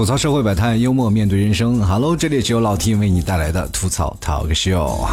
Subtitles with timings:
[0.00, 1.78] 吐槽社会百态，幽默面对人生。
[1.86, 5.06] Hello，这里只有老 T 为你带来的吐槽 Talk Show。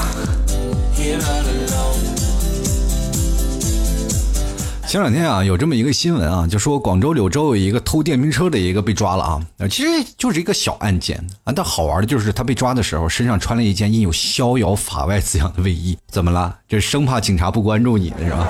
[4.87, 16.59] 前两天啊，有这么一个新闻啊，就说广州柳州有一个偷电瓶车的一个被抓了啊，其实就是一个小案件啊，但好玩的就是他被抓的时候身上穿了一件印有“逍遥法外”字样的卫衣，怎么了？
[16.65, 18.47] 这生怕警察不关注你，是吧？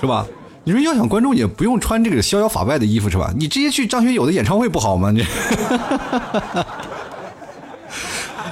[0.00, 0.26] 是吧？
[0.68, 3.32] 你说要想关注也，不用穿这个逍遥法外的衣服是吧？
[3.34, 5.10] 你直接去张学友的演唱会不好吗？
[5.10, 5.24] 你。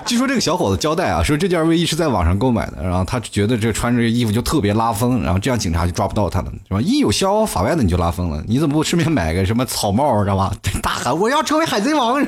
[0.07, 6.81] 据说这个小伙子交代啊，说这件卫衣是在网上购买的，然后他觉得这穿着这衣服就特别拉风，然后这样警察就抓不到他了，是吧？
[6.81, 10.51] 一有逍遥法外的你就拉风了，你怎么不顺便买个什么草帽，知道吧？
[10.83, 12.25] 大喊我要成为海贼王，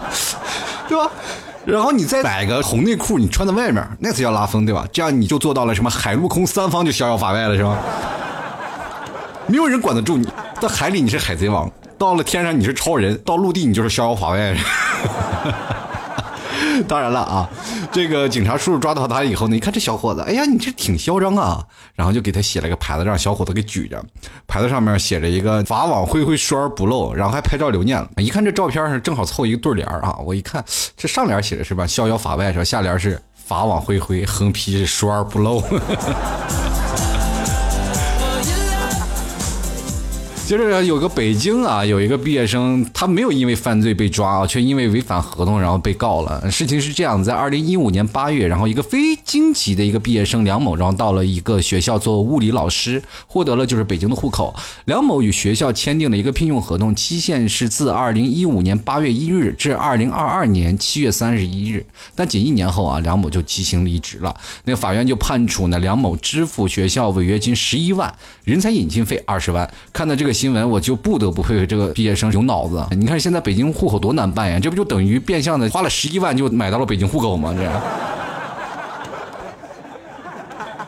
[0.88, 1.10] 对吧？
[1.66, 4.86] 然后你再买个红内裤，你穿在外面，那才叫拉风，对吧？
[4.90, 7.76] 这样你就做到了什么海陆空三方就逍遥法外了，是吧？
[9.50, 10.28] 没有人管得住你，
[10.60, 14.56] 在海里你是海贼王，到了天上你是超人，到陆地你就是逍遥法外。
[16.86, 17.50] 当然了啊，
[17.90, 21.62] 这个警察叔叔抓到他以后呢，一看这小伙子，哎呀，你这挺嚣张啊，
[21.94, 24.00] 然后就给他写了个牌子，让小伙子给举着，
[24.46, 28.08] 牌子上面写着一个“法网恢恢，疏而不漏”，然后还拍照留念了。
[28.18, 30.64] 一看这照片上正好凑一个对联啊，我一看
[30.96, 35.60] 这上联写的是吧，逍遥法外是吧，下联是法网恢恢，横批是疏而不漏。
[40.50, 46.50] 就是有个北京啊，有一个毕业生，他没有因为犯罪被抓啊，却因为违反合同然后被告了。
[46.50, 54.52] 事情是这样，在二零一五年八月，然后一个非京籍的一个毕业生梁某，然后到了一个学校做物理老师，获得了就是北京的户口。
[54.86, 61.86] 梁某与学校签订了一个聘用合同，期限是自二零一五年八月一日至二零二二年七月三十一日。
[62.16, 64.34] 但仅一年后啊，梁某就即行离职了。
[64.64, 68.12] 那个法院就判处呢梁某支付学校违约金十一万，
[68.42, 69.72] 人才引进费二十万。
[69.92, 70.34] 看到这个。
[70.40, 72.82] 新闻我就不得不佩服这个毕业生有脑子。
[72.92, 77.54] 你看现在北京户口多难办呀，这不就等于变相的花了十一万就买到了北京户口吗？
[77.54, 77.70] 这。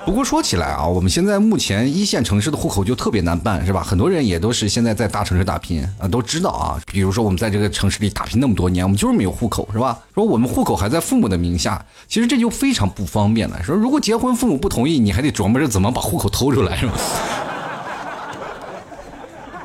[0.07, 3.83] 不过说起来啊，我们现在目前一线城市的户口就特别难办，是吧？
[3.83, 6.81] 很多人也都是现在在大城市打拼啊，都知道啊。
[6.87, 9.99] 比如说我们在这个城市里打拼那么多年，我们就是没有户口，是吧？
[10.15, 13.63] 说我们户口还在父母的名下，其实这就非常不方便了。
[13.63, 16.95] 说如果结婚父母不同意，你还得琢磨着怎么把户口偷出来，是吧？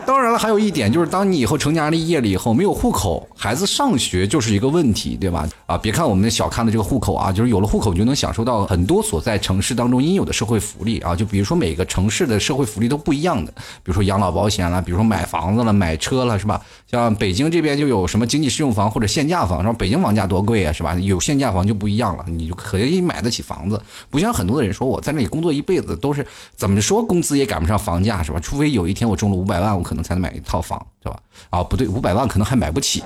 [0.07, 5.45] 当然了，还有一点就是，当你以后成家立业了以后，没有户口，孩子上学就是一个问题，对吧？
[5.66, 11.13] 啊，别看我们小看的这个户口啊，就是有了户口，就能享受到很多所在城市当中应有的社会福利啊。
[11.13, 13.51] 就比如说每个城市的社会福利都不一样的，
[13.84, 16.62] 比如说养老保险了，比如说买房子了、买车了，是吧？
[16.90, 20.96] 像北京这边就有什么经济适用房或者限价房，说北京房价多贵啊，是吧？
[20.96, 23.81] 有限价房就不一样了，你就可以买得起房子。
[24.09, 26.25] 不像很多的人说，我在那里工作一辈子都是
[26.56, 28.40] 怎么说，工资也赶不上房价，是吧？
[28.40, 31.20] 除非有一天我中了五百万，我可能才能买一套房，是吧？
[31.50, 33.04] 啊，不对，五百万可能还买不起。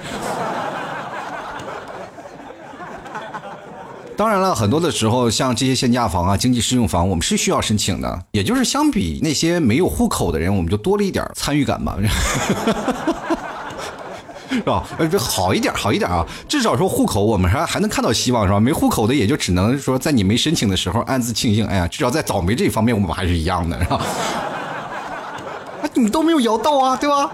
[4.15, 8.25] 当然了，很多的时候，像这些限价房啊、经济适用房，我们是需要申请的。
[8.33, 11.97] 也就是相比那些没有户口的人，我们就多了一点参与感吧，
[14.51, 14.83] 是吧？
[14.97, 16.25] 呃，这好一点，好一点啊！
[16.47, 18.59] 至少说户口，我们还还能看到希望，是吧？
[18.59, 23.95] 没户口的，也就只能说在你没申请的时候暗自庆幸，哎呀，至少在倒霉这方面，我们还是一样的，是吧？
[25.81, 27.31] 啊， 你都没有摇到啊，对吧？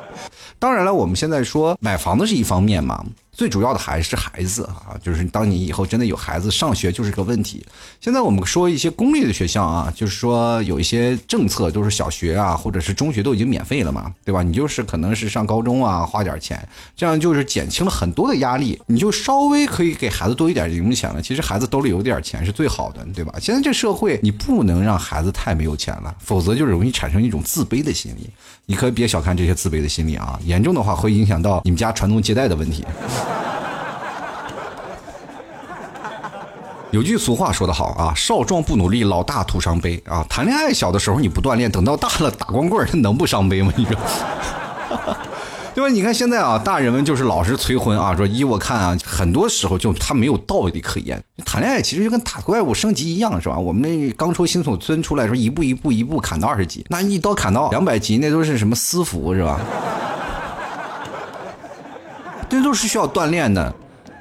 [0.59, 3.03] 当然了，我们现在说买房子是一方面嘛。
[3.37, 7.63] 最主要的还是孩子啊，就是当你以后真的有孩子上学就是个问题。
[8.01, 14.41] 现在我们说一些公立的学校啊，就是说有一些政策都是小学啊或者是中学都已经免费了嘛，对吧？
[14.41, 21.21] 你就是可能是上高中啊花点钱，这样就是减轻了很多的压力，你就稍微可以给孩子多一点零用钱了。
[21.21, 23.35] 其实孩子兜里有点钱是最好的，对吧？
[23.39, 28.31] 现在这社会你不能让孩子太没有钱了，否则就容易产生一种自卑的心理。
[28.69, 32.85] 你可别小看这些自卑的心理啊，严重的话会影响到你们家传宗接代的问题。
[36.91, 40.25] 有句俗话说得好啊，少壮不努力，老大徒伤悲啊。
[40.29, 43.71] 谈恋爱小的时候你不锻炼，等到大了打光棍，能不伤悲吗？
[43.77, 43.95] 你说，
[45.77, 45.93] 对吧？
[45.93, 51.23] 你看现在啊，大人们就是老是催婚啊，说依我看啊，很多时候就他没有道理可言。
[51.45, 53.55] 谈恋爱其实就跟打怪物升级一样，是吧？
[53.59, 59.61] 我们那刚出新手村出来时候，一步一步一步砍到二十级，那一刀砍到两百级，那都是什么私服是吧？
[62.49, 63.71] 这都是需要锻炼的。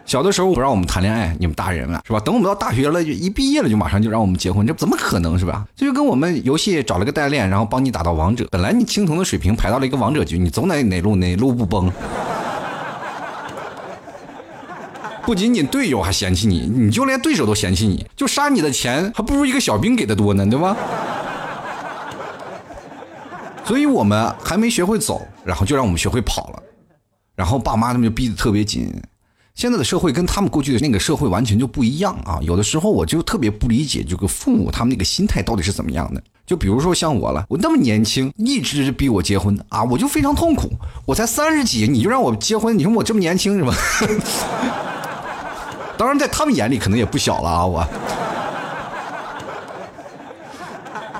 [0.06, 2.20] 小的时候不让我们谈恋爱，你们大人了是吧？
[2.20, 5.66] 等我们到大学了，就一毕业了就马上就让我们结婚，这怎么可能是吧？
[5.74, 8.46] 这就跟我们游戏找了个代练，然后帮你打到王者。
[8.52, 11.90] 本来你青铜的水平排到了一个王者局，你走哪哪路哪路不崩？
[15.24, 20.76] 不仅仅队友还嫌弃你，你就连对手都嫌弃你，就杀你的钱还不如一个小兵给的多呢，对吧？
[23.64, 26.62] 所以我们还没学会走，然后就让我们学会跑了，
[27.34, 28.94] 然后爸妈他们就逼得特别紧。
[29.56, 32.38] 现在的社会跟他们过去的那个社会完全就不一样啊！
[32.42, 36.22] 有的时候我就特别不理解，这个父母他们那个心态到底是怎么样的。
[36.46, 40.70] 就比如说像我了，我那么年轻，一直逼我结婚啊，我就非常痛苦。
[41.06, 43.74] 我才三十几，你就让我结婚，你说我这么年轻是吧？
[45.96, 47.88] 当然，在他们眼里可能也不小了啊，我。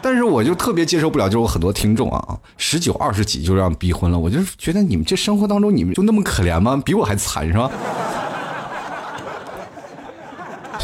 [0.03, 6.79] 但是我就特别接受不了，就是我很多听众啊，十九二十几就让逼婚了，我就觉得你们这生活当中你们就那么可怜吗？
[6.85, 7.71] 比我还惨是吧？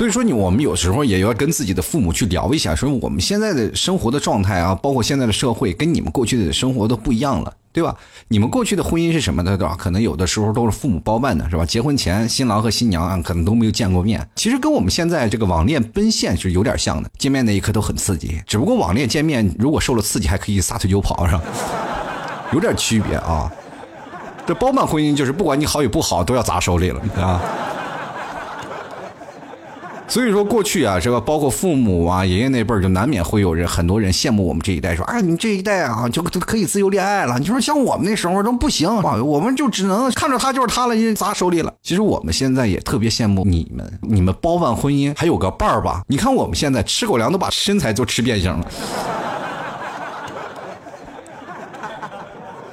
[0.03, 7.97] 所以说，你我们有时候也要跟自己的父母去聊一下，说我们现在的生活的状态啊，包括现在的社会，跟你们过去的生活都不一样了，对吧？
[8.27, 9.77] 你们过去的婚姻是什么的，对吧？
[9.79, 11.65] 可能有的时候都是父母包办的，是吧？
[11.65, 14.29] 结婚前，新郎和新娘啊，可能都没有见过面。
[14.35, 18.43] 其实跟我们现在这个网恋奔现是有点像的，见面那一刻都很刺激。
[18.45, 21.43] 只不过网恋见面，如果受了刺激，还可以撒腿就跑，是吧？
[22.53, 23.49] 有点区别啊。
[24.45, 27.41] 这包办婚姻就是不管你好与不好，都要砸手里了，啊。
[30.13, 37.39] 所以说过去啊，这个包括父母啊、爷爷那辈儿，就难免会有人很多人羡慕我们这一代，说啊，你这一代啊，就都可以自由恋爱了。
[37.39, 38.95] 你说像我们那时候都不行，
[39.25, 41.73] 我们就只能看着他就是他了，就砸手里了。
[41.83, 46.03] 其实我们现在也特别羡慕你们，你们包办婚姻还有个伴儿吧？
[46.07, 48.71] 你看我们现在吃狗粮都把身材都吃变形了。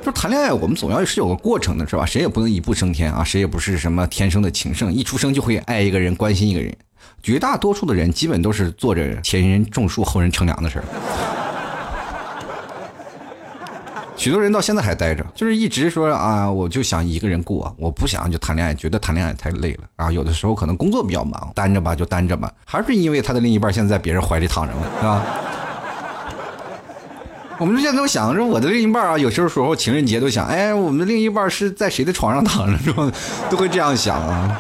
[0.03, 2.06] 说谈恋爱，我们总要是有个过程的，是吧？
[2.06, 6.75] 谁也不能一步升天啊，谁也不是什么天生的情圣，一出生就会爱一个人、关心一个人。
[7.21, 10.86] 绝大多数的人基本都是做着前人种树后人乘凉的事儿，
[14.16, 20.12] 许多人到现在还待着，就是一直说啊，我就想一个人过，我不想就谈恋爱，觉得谈恋爱太累了啊。
[20.12, 25.24] 有的时候可能工作比较忙，单着吧就单着吧，还是因为他的另一半现在在别人怀里躺着了，是吧？
[27.60, 33.10] 我们就现在都想着我的另一半啊，有时候时候情人节都想，哎，我们的另一半是在谁的床上躺着，是吧？
[33.50, 34.60] 都会这样想啊。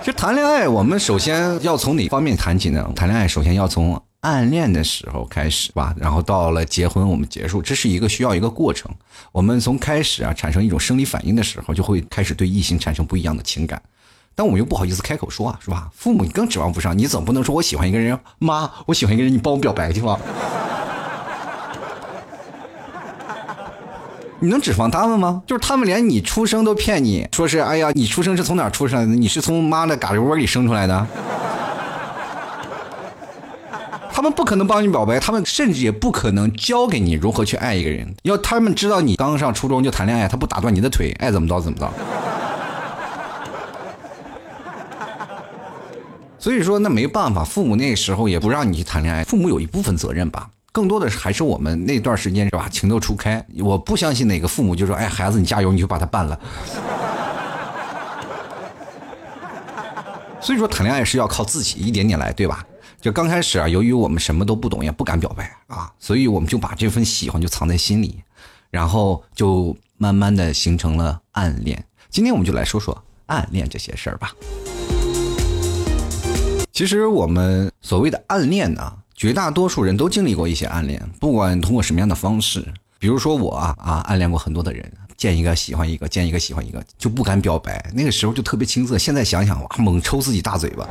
[0.00, 2.90] 其实谈恋爱，我们首先要从哪方面谈起呢？
[2.96, 8.90] 谈恋爱首先要从暗恋的时候开始吧，然后到了结婚，我们结束，这是一个需要一个过程。
[9.30, 13.80] 我们从开始啊产生一种生理反应的时候，就会开始对异性产生不一样的情感，
[14.34, 15.90] 但我们又不好意思开口说啊，是吧？
[15.94, 20.18] 父母你更指望不上，你总不能说我喜欢一个人，妈，我喜欢一个人，你帮我表白去吧。
[24.42, 25.42] 你能指望他们吗？
[25.46, 29.14] 就是他们连你出生都骗你，说是哎呀，你出生是从哪出生的？
[29.14, 31.06] 你是从妈的嘎吱窝里生出来的。
[34.10, 38.14] 他们不可能帮你表白，他们甚至也不可能教给你如何去爱一个人。
[38.22, 41.92] 要他们知道你刚上初中就谈恋爱，他不打断你的腿，爱怎么着怎么着。
[46.38, 50.48] 所以说那没办法，父母那时候也不让你去谈恋爱，父母有一部分责任吧。
[50.72, 52.68] 更多的还是我们那段时间是吧？
[52.68, 56.38] 情窦初开，我不相信哪个父母就说：“哎，孩子你加油，你就把他办了。”
[60.40, 62.64] 所以说谈恋爱是要靠自己一点点来，对吧？
[63.00, 68.22] 就刚开始啊，由于我们什么都不懂，也不敢表白啊，所以我们就把这份喜欢就藏在心里，
[68.70, 71.84] 然后就慢慢的形成了暗恋。
[72.10, 72.96] 今天我们就来说说
[73.26, 74.32] 暗恋这些事儿吧。
[76.72, 78.92] 其实我们所谓的暗恋呢。
[79.20, 82.64] 绝大多数人都经历过一些暗恋，不管通过什么样的方式，
[82.98, 88.96] 比如说我啊啊，暗恋过很多的人，见一个喜欢一个，见一个喜欢一个，就不敢表白，那个时候就特别青涩。
[88.96, 90.88] 现在想想哇，猛抽自己大嘴巴。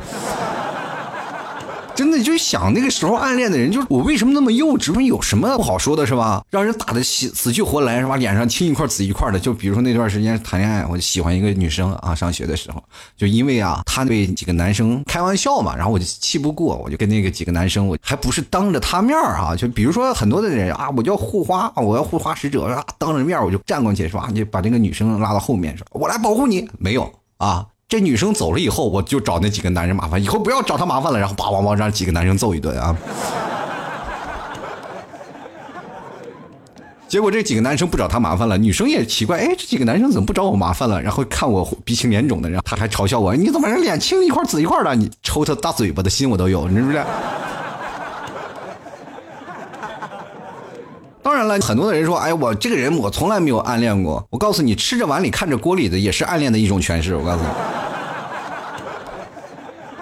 [2.00, 4.90] 真的就想那个时候暗恋的人，就是我为什么那么幼稚？
[4.94, 6.42] 问有什么不好说的，是吧？
[6.48, 8.16] 让人打的死死去活来，是吧？
[8.16, 9.38] 脸上青一块紫一块的。
[9.38, 12.82] 就比如说那段时间谈恋爱，我就喜欢一个女生啊，上学的时候，
[13.18, 24.30] 就因为啊，她对几个男生开玩笑嘛，然后我就气不过，我就跟那个几个男生，我还不是当着他面啊，就比如说很多的人啊，我叫护花，我要护花使者啊，当着面我就站过去，是吧？
[24.32, 27.66] 你把这个女生拉到后面，说我来保护你，没有啊。
[27.90, 31.18] 这女生走了以后，我就找那几个男人麻烦，以后不要找他麻烦了。
[31.18, 32.96] 然后叭叭叭让几个男生揍一顿啊！
[37.08, 41.02] 结果这几个男生不找他麻烦了，女生也奇怪，哎，这几个男生怎么不找我麻烦了？
[41.02, 44.94] 然后看我鼻青脸肿的，然后他还嘲笑我，你怎么人脸青一块紫一块的？
[44.94, 47.04] 你抽他大嘴巴的心我都有，你知不知道？
[51.22, 54.26] 当然了，很多的人说，哎，我这个人我从来没有暗恋过。
[54.30, 57.14] 我告诉你，吃着碗里看着锅里的也是暗恋的一种诠释。
[57.14, 57.48] 我告诉你。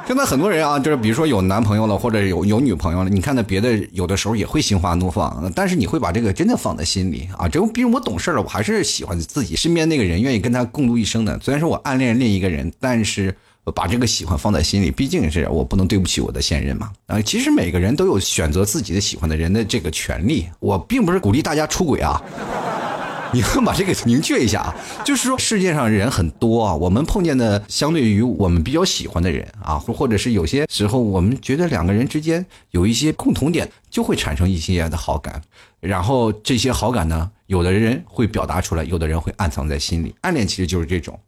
[0.06, 7.46] 现在很多人啊，就是比如说有男朋友了，或者有有女朋友了，你看到别的有的时候也会心花怒放，但是你会把这个真的放在心里啊。
[7.48, 11.38] 这比如我懂事了，我还是喜欢自己身边那个人，愿意跟他共度一生的。
[11.40, 13.36] 虽然说我暗恋另一个人，但是
[13.70, 16.90] 把这个喜欢放在心里，毕竟是我不能对不起我的现任嘛。
[17.06, 20.46] 啊，其实每个人都有选择自己的喜欢的人的这个权利。
[20.60, 22.22] 我并不是鼓励大家出轨啊。
[23.30, 35.42] 你们把这个明确一下啊，就是说世界上人很多啊，我们碰见的相对于我们比较喜欢的人啊，或者是有些时候我们觉得两个人之间有一些共同点，就会产生一些的好感，
[35.80, 40.14] 然后这些好感呢，有的人会表达出来，有的人会暗藏在心里。
[40.20, 41.18] 暗恋其实就是这种，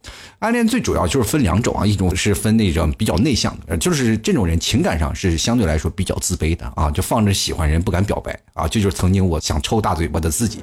[0.40, 10.62] 暗恋最主要就是分两种啊，一种是分那种比较内向的，就是这种人情感上是相对来说比较自卑的啊，就放着喜欢人不敢表白啊，这就是曾经我想抽大嘴巴的自己。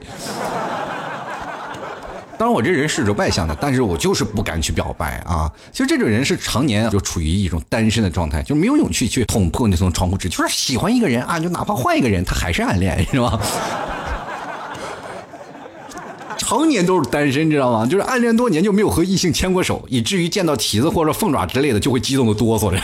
[2.38, 5.52] 当然，我这人是个外向的，但是我就是不敢去表白啊。
[5.72, 10.30] 其实这种人是常年就处于一种单身的状态，就没有勇气去捅破那层窗户纸。
[10.30, 13.42] 就是喜欢一个人啊，就哪怕换一个人，他还是暗恋，是吧？
[16.48, 17.86] 常年都是单身，知道吗？
[17.86, 22.80] 就是暗恋多年就没有和异性牵过手，以至于见到蹄子或者凤爪之类的就会激动的哆嗦着。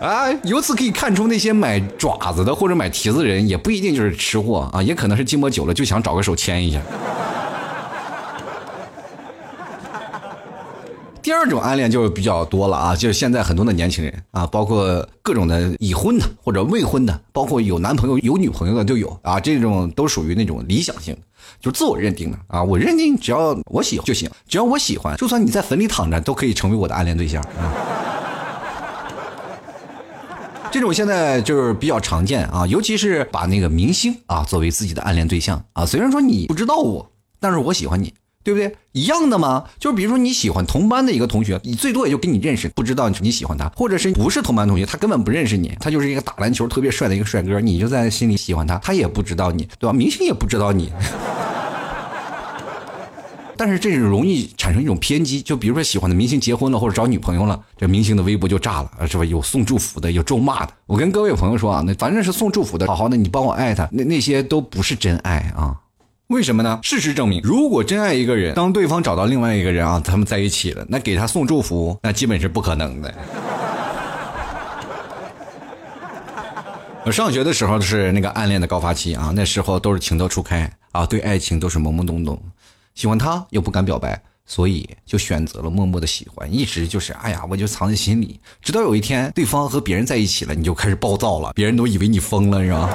[0.00, 6.80] 啊，由此可以看出，那些买爪子的或者买蹄子的人，也不一定就是吃货啊，也可能是寂寞久了就想找个手牵一下。
[11.20, 21.14] 第二种暗恋就比较多了啊，就是现在很多的年轻人啊，包括各种的已婚的或者未婚的，包括有男朋友有女朋友的都有啊，这种都属于那种理想性，
[21.60, 27.72] 就自我认定的啊，我认定只要我喜欢就行，只要我喜欢，就算你在坟里躺着都可以成为我的暗恋对象啊。
[30.70, 38.14] 这种现在就是比较常见啊，尤其是把那个明星啊作为自己的暗恋对象啊，虽然说你不知道我，但是我喜欢你。
[38.42, 38.74] 对不对？
[38.92, 39.64] 一样的吗？
[39.78, 49.92] 就比如说你喜欢同班的一个同学，你最多也就跟你认识，不知道你喜欢他，或者是不是同班同学，他根本不认识你，他就是一个打篮球特别帅的一个帅哥，你就在心里喜欢他，他也不知道你，对吧？
[49.92, 50.90] 明星也不知道你，
[53.56, 59.24] 但是这是容易产生一种偏激，就比如说喜欢的明星结婚了或者找女朋友了，这明星的微博就炸了，是吧？
[59.26, 60.72] 有送祝福的，有咒骂的。
[60.86, 65.76] 我跟各位朋友说啊，那反正是送祝福的，好好的，你帮我爱他，那那些都不是真爱啊。
[66.30, 66.78] 为什么呢？
[66.84, 73.12] 事实证明，如果真爱一个人，当对方找到另外一个人啊，他们在一起了，那给他送祝福，那基本是不可能的。
[77.04, 82.40] 我 上学的时候是那个暗恋的高发期啊，那时候都是情窦初开啊，对爱情都是懵懵懂懂，
[82.94, 92.88] 喜欢他又不敢表白，所以就选择了默默的喜欢，一直就是哎呀，我就藏在心里，直到有一天对方和别人在一起了，你就开始暴躁了，别人都以为你疯了，是吧？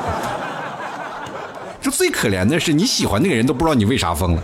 [1.85, 4.41] 这最可怜的是，你喜欢那个人都不知道你为啥疯了。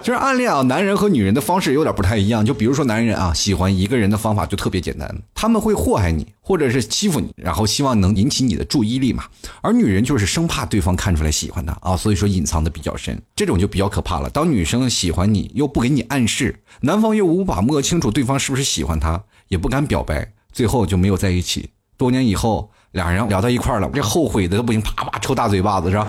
[0.00, 2.46] 就是暗恋啊，男人和女人的方式有点不太一样。
[2.46, 9.24] 就比如说，男人啊，喜欢一个人的方法就特别简单，他们会祸害你，或者是欺负你，然后希望能引起你的注意力嘛。
[9.62, 14.30] 而女人就是生怕对方看出来喜欢他啊，所以说隐藏的比较深，这种就比较可怕了。
[14.30, 21.70] 当女生喜欢你又不给你暗示，男方又无法摸清楚对方是不是喜欢他，也不敢表白，最后就没有在一起。
[21.96, 22.70] 多年以后。
[22.92, 26.06] 俩人聊到一块儿了，这后悔的都不行，啪啪抽大嘴巴子是吧？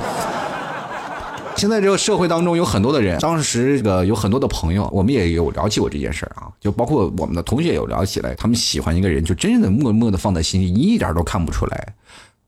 [1.55, 11.93] 现在这个社会当中有很多的人，当时这个有很多的朋友，我们也有聊起过这件事儿啊，就包括我们的同学有聊起来，他们喜欢一个人，就真正的默默的放在心里，你一点都看不出来。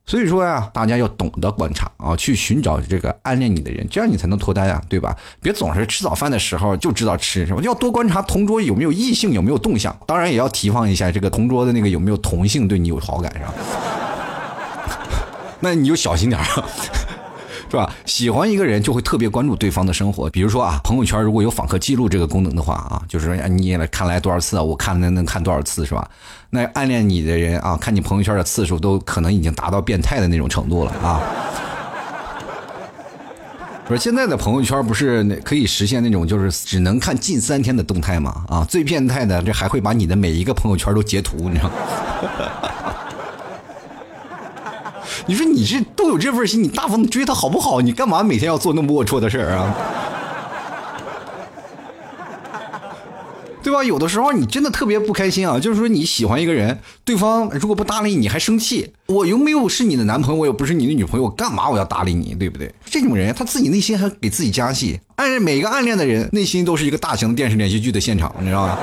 [0.05, 5.15] 所以说呀，大家要懂得观察啊，去寻找这个暗恋你的人，这样你才能脱单呀，对吧？
[5.41, 7.61] 别总是吃早饭的时候就知道吃，什么？
[7.61, 13.53] 要多观察同桌有没有异性，有没有动向，当然也要提防一下这个同桌的那个有没有同性对你有好感，是吧？
[15.63, 16.45] 那你就小心点儿，
[17.71, 17.89] 是吧？
[18.05, 26.05] 喜欢一个人就会特别关注对方的生活，比如说啊，朋友圈如果有访客记录这个功能的话啊，就是说你看来多少次，我看能能看多少次，是吧？
[26.49, 31.21] 那暗恋你的人啊，看你朋友圈的次数都可能已经达到变态的那种程度了啊。
[33.87, 38.43] 不是现在的朋友圈不是可以实现那种就是只能看近三天的动态吗？
[38.49, 41.71] 啊，最变态的这还会把你的每一个朋友圈都截图，你知道。
[45.25, 47.81] 你说你这都有这份心，你大方的追他好不好？
[47.81, 49.73] 你干嘛每天要做那么龌龊的事儿啊？
[53.63, 53.81] 对吧？
[53.81, 58.91] 有的时候你真的特别不开心啊，就是说你喜欢一个人，对方如果不搭理你，还生气。
[59.07, 62.35] 我又没有是你的男朋友，我又不是你的女朋友，干嘛我要搭理你？
[62.35, 62.73] 对不对？
[62.85, 64.99] 这种人他自己内心还给自己加戏。
[65.15, 68.77] 暗每个暗恋的人内心都是一个大型电视连续剧的现场，你知道吗？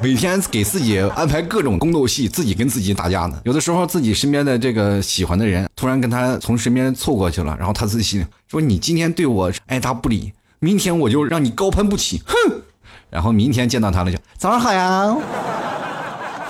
[0.00, 3.40] 每天给自己安排各种宫斗戏，自己跟自己打架呢。
[3.44, 12.62] 有的时候自己身边的这个喜欢的人突然跟他从身边凑过去了，然后他自己说：“你今天对我爱答不理，明天我就让你高攀不起。”哼，
[13.10, 15.16] 然后明天见到他了就早上好呀。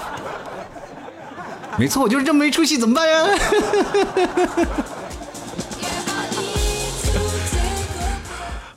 [1.78, 3.25] 没错，我就是这么没出息，怎么办呀？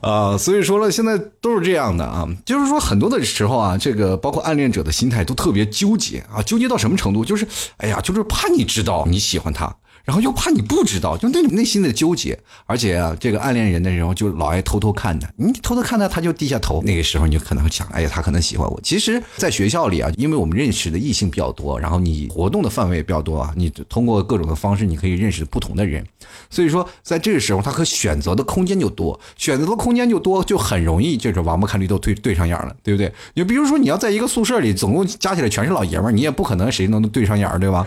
[0.02, 7.24] 啊，所以说了，现在都是这样的啊，就是说很多的时候啊，这个包括暗恋者的心态都特别纠结啊，纠结到什么程度？
[7.24, 9.74] 就是，哎呀，就是怕你知道你喜欢他，
[10.06, 12.38] 然后又怕你不知道，就那种内心的纠结。
[12.66, 16.82] 而且啊，这个暗恋人的时候就老爱偷偷看他，你偷偷看他，他就低下头。
[16.84, 18.80] 那个时候你就可能会想，哎呀，他可能喜欢我。
[18.82, 26.06] 其实，在学校里啊，因为我们认识的异性比较多，然后你活动的范围也比较多啊，你通过各种的方式，你可以认识不同的人。
[26.50, 33.12] 所以说，在这个时候，他可选择的空间就多，选择的空间就多，就很容易就是王八看绿豆对对上眼了，对不对？
[33.34, 37.86] 你比如说，你要在一个宿舍里，总共加起来全是老爷们儿，你也不可能谁能对上眼儿，对吧？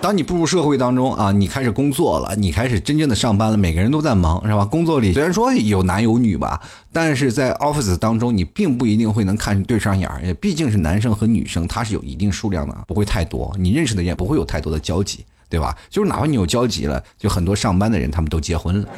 [0.00, 4.64] 当你步入社会当中啊，你开始工作了，你开始真正的上班了，每个人都在忙，是吧？
[4.64, 6.60] 工作里虽然说有男有女吧，
[6.92, 15.76] 但是在 office 当中，你并不一定会能看对上眼儿，也毕竟是男生和女生，他是有一定数量的，不会太多，你认识的也不会有太多的交集，对吧？
[15.90, 18.88] 就是哪怕你有交集了，就很多上班的人他们都结婚了，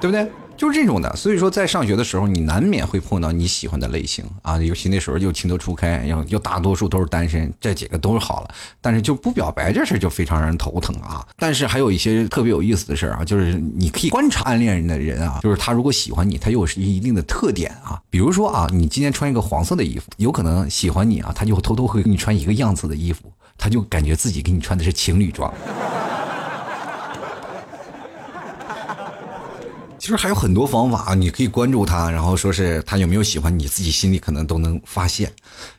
[0.00, 0.30] 对不对？
[0.58, 8.50] 就是这种的，所以说在上学的时候，你难免会碰到你喜欢的类型啊，尤其那时候又情窦初开，又又大多数都是单身，这几个都是好了，
[8.80, 11.24] 但是就不表白这事就非常让人头疼啊。
[11.36, 25.54] 但是还有一些特别有意思的事儿啊，就是你可以观察暗恋人的人啊，就是他如果喜欢你，他又是一定的特点啊，比如说啊，你今天穿一个黄色的衣服，有可能喜欢你啊，他就偷偷会给你穿一个样子的衣服，他就感觉自己给你穿的是情侣装。
[30.08, 35.30] 就是还有很多方法，你可以关注他，然后说是他有没有喜欢你，自己心里可能都能发现。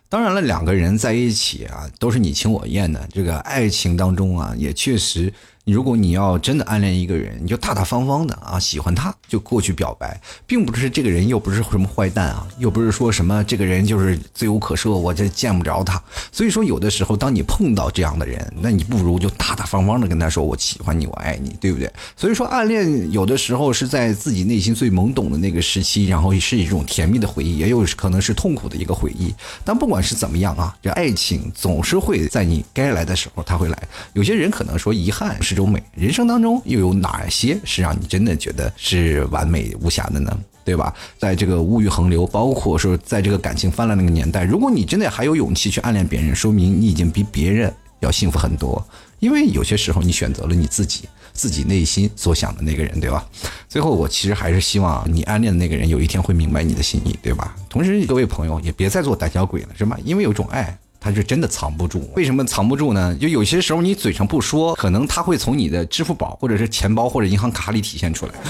[0.09, 5.31] 当然了，两个人在一起啊，都是你情我愿的，这个爱情当中啊，也确实。
[5.65, 16.01] 如果你要真的暗恋一个人，你就大大方方的啊，喜欢他就过去表白，并不是这个人又不是什么坏蛋啊，又不是说什么这个人就是罪无可赦，我这见不着他。
[16.31, 21.91] 所以说，有的时候当你碰到这样的人，那你不如就大大方方的跟他说我喜欢你，我爱你，对不对？
[22.17, 29.31] 所以说，暗恋有的时候是在自己内心最懵懂的那个时期，然后是一种甜蜜的回忆，也有可能是痛苦的一个回忆。
[29.63, 33.87] 但不管是怎么样啊，这爱情总是会在你该来的时候他会来。
[34.13, 35.59] 有些人可能说遗憾是。
[35.59, 40.39] 种美人生当中又有哪些是让你真的觉得是完美无瑕的呢？
[40.63, 40.95] 对吧？
[41.17, 48.81] 在这个物欲横流，包括说在这个感情泛滥那个年代，如果你真的还有勇气去暗恋别人，说明你已经比别人要幸福很多。
[49.19, 53.25] 因为有些时候你选择了你自己，自己内心所想的那个人，对吧？
[53.69, 57.55] 最后，我其实还是希望你暗恋的那个人有一天会明白你的心意，对吧？
[57.69, 59.97] 同时，各位朋友也别再做胆小鬼了，是吧？
[60.03, 60.77] 因为有种爱。
[61.01, 63.15] 他是真的藏不住，为什么藏不住呢？
[63.15, 68.33] 就有些时候你嘴上不说，可能他会从你的支付宝或者是钱包或者银行卡里体现出来。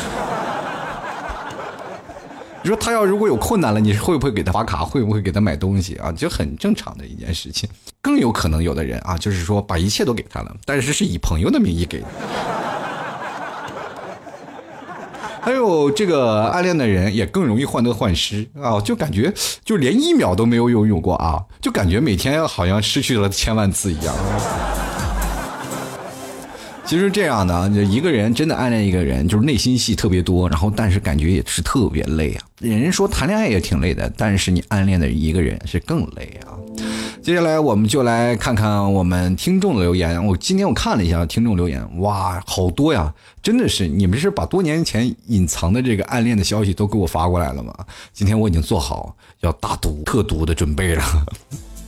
[2.64, 4.84] 你说他要如果有困难了，你会不会给他发卡？
[4.84, 6.12] 会不会给他买东西啊？
[6.12, 7.70] 就很正常的一件事情。
[8.02, 12.04] 更有可能有的人啊，就是说把一切都给他了，但是是以朋友的名义给。
[15.42, 24.14] 还有这个暗恋的人也更容易患得患失啊，就感觉就连一秒都没有拥有过啊，就感觉每天好像失去了千万次一样。
[26.86, 32.42] 其实这样的，就一个人真的暗恋一个人，就是内心戏特别多，然后但是感觉也是特别累啊。
[32.60, 36.58] 人说谈恋爱也挺累的，但是你暗恋的一个人是更累啊。
[37.22, 40.26] 接下来我们就来看看我们听众的留言。
[40.26, 43.14] 我今天我看了一下听众留言，哇，好多呀！
[43.44, 47.74] 真的是你们是把多年前隐藏的这个暗恋的消息都给我发过来了吗？
[48.14, 51.04] 今天我已经做好要大毒特毒的准备了。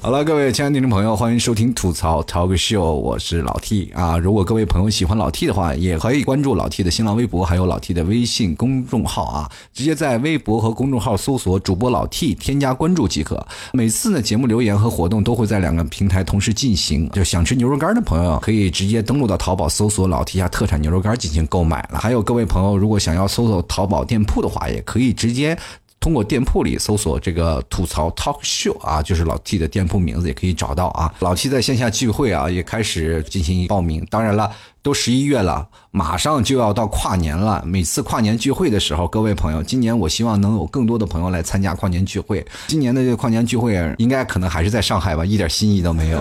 [0.04, 4.18] 好了，各位亲爱的听众朋友，欢迎收听吐槽 Talk Show，我是老 T 啊。
[4.18, 9.52] 如果各位朋友喜欢老 T 的话，也可以关注老 T 的新浪微博，还有老 T 的微信公众号啊。
[9.72, 13.46] 直接在微博和公众号搜索主播老 T，添加关注即可。
[13.74, 17.08] 每次呢节目留言和活动都会在两个平台同时进行。
[17.12, 22.00] 就想吃牛肉干的朋友，可以直接登录到淘宝搜索老 T 家特产牛肉干进行购买了。
[22.00, 25.56] 还有各位朋友，如果想要搜索淘宝店铺的话，也可以直接。
[26.02, 31.14] 通过店铺里搜索这个吐槽 talk show 啊，就是老 T 的店铺名字也可以找到啊。
[31.20, 34.04] 老 T 在线下聚会啊，也开始进行报名。
[34.10, 37.64] 当然了，都十一月了，马上就要到跨年了。
[37.68, 42.44] 每次跨年聚会的时候，各位朋友，今年我希望能有更多的朋友来参加跨年聚会。
[42.66, 46.20] 今年的这个跨年聚会应该可能还是在上海吧，一点新意都没有。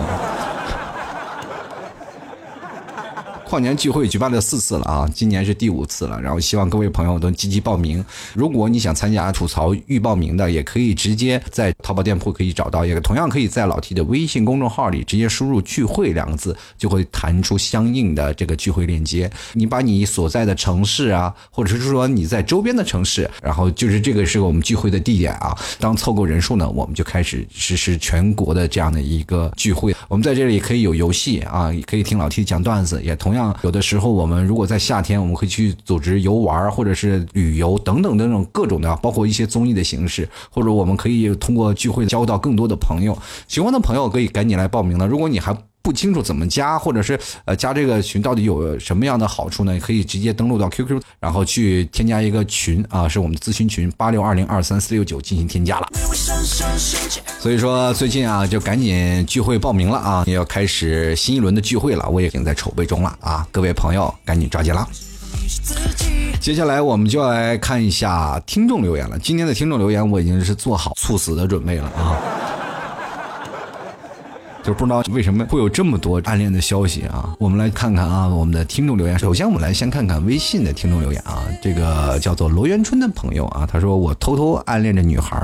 [3.51, 6.17] 跨年聚会举办了四次了啊，今年是第五次了。
[6.21, 8.01] 然后希望各位朋友都积极报名。
[8.33, 19.29] 如果你想参加吐槽预报名的，也可以直接在淘宝店铺可以找到，也同样可以在老 T 的微信公众号里直接输入“聚会”两个字，就会弹出相应的这个聚会链接。
[19.51, 25.53] 你把你所在的城市啊，或者是说你在周边的城市，然后就是这个是我们聚会的地点啊。
[25.77, 29.93] 当凑够人数呢，我们就开始实施全国的这样的一个聚会。
[30.07, 33.40] 我们在这里可以有游戏啊，也可以听老 T 讲段子，也同样。
[33.41, 43.17] 像，有的时候我们如果在夏天，我们可以去组织游玩或者是旅游等等等等各种的，包括一些综艺的形式，或者我们可以通过聚会交到更多的朋友。
[43.47, 45.07] 喜欢的朋友可以赶紧来报名了。
[45.07, 49.79] 如果你还不清楚怎么加，或者是呃加这个群到底有什么样的好处呢？
[49.79, 55.87] 可以直接登录到 QQ，然后去添加一个群啊，是我们的咨询群八六二零二三四六九进行添加了。
[57.39, 64.87] 所以说最近啊，就赶紧聚会报名了啊，也要开始新一轮的聚会了，我也已经在筹备中了啊，各位朋友赶紧抓紧了。
[66.39, 72.17] 接下来我们就来看一下听众留言了，今天的听众留言我已经是做好猝死的准备了啊。
[74.63, 77.35] 就不知道为什么会有这么多暗恋的消息啊！
[77.39, 79.17] 我们来看看啊，我们的听众留言。
[79.17, 81.43] 首先，我们来先看看微信的听众留言啊。
[81.63, 85.35] 这个叫做罗元春的朋友啊，他说：“我偷偷暗恋着女孩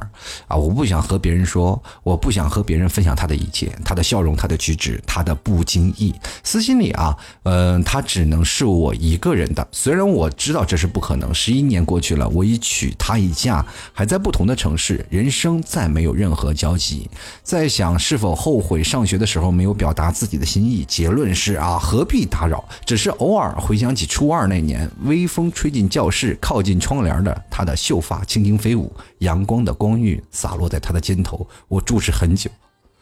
[0.47, 6.13] 啊，我不想和别人说，我不想和别人分享她的一切，她的笑容，她的举止，她的不经意。
[6.43, 9.67] 私心里啊，嗯，她只能是我一个人的。
[9.71, 11.33] 虽然我知道这是不可能。
[11.33, 17.09] 十一年过去了，我已娶她一嫁，还在不同的城市，人生再没有任何交集。
[17.41, 22.63] 在想是否后悔上。”学的时候没有表达自己的心意，结论是啊，何必打扰？
[22.85, 32.51] 只是偶尔回想起初二那年，微风吹进教室，靠近窗帘的他的秀发轻轻飞舞，阳光的光晕洒落在他的肩头，我注视很久。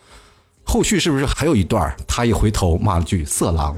[0.63, 1.95] 后续是不是还有一段？
[2.07, 3.75] 他一回头骂了句“色狼”。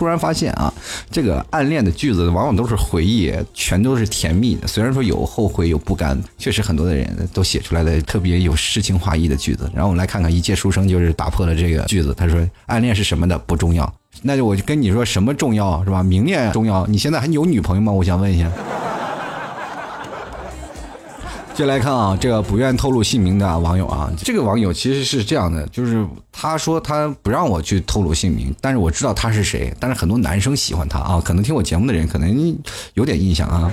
[0.00, 0.72] 突然发现啊，
[1.10, 4.66] 这个暗恋的句子往往都是回忆，全都是甜蜜的。
[4.66, 9.70] 虽然说有后悔有不甘，确实很多的人都写出来的特别有诗情画意的句子。
[9.74, 16.02] 然后我们来看看一介书生就是打破了这个句子，他说：“暗恋是什么的不重要，那就我就跟你说什么重要是吧？
[16.02, 16.86] 明恋重要。
[16.86, 17.92] 你现在还有女朋友吗？
[17.92, 18.50] 我想问一下。”
[21.60, 32.58] 接来看啊，这个不愿透露姓名的网友啊，这个网友其实是这样的，就是他说他不让我去透露姓名，但是我知道他是谁，但是很多男生喜欢他啊，可能听我节目的人可能
[32.94, 33.70] 有点印象啊。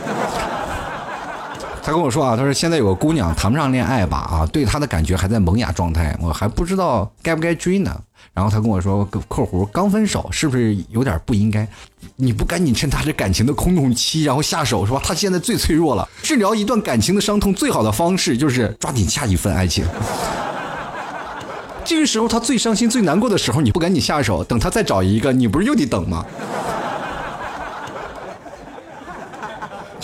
[1.88, 7.98] 他跟我说啊，他说现在有个姑娘谈不上恋爱吧啊，对他的感觉还在萌芽状态，我还不知道该不该追呢。
[8.34, 11.66] 然后他跟我说，客户刚分手，是不是有点不应该？
[12.18, 15.00] 你不赶紧趁他这感情的空洞期，然后下手是吧？
[15.02, 19.86] 他现在最脆弱了，治疗一段感情的伤痛最好的方式就是抓紧下一份爱情。
[21.86, 26.26] 这个时候他最伤心、最难过的时候，你不赶紧下手，等他再找一个，你不是又得等吗？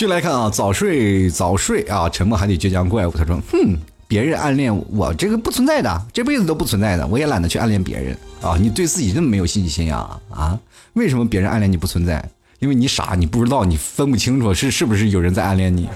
[0.04, 3.12] 就来看啊，早睡早睡啊，沉默还得倔强怪物。
[3.12, 7.08] 他说：“哼，别人暗恋我，这个不存在的，这辈子都不存在的。
[7.08, 8.58] 我也懒得去暗恋别人啊。
[8.60, 10.20] 你对自己这么没有信心啊？
[10.30, 10.60] 啊？
[10.92, 12.22] 为什么别人暗恋你不存在？
[12.60, 15.88] 因为你傻，你不知道，你分不清楚是是不是有人在暗恋你。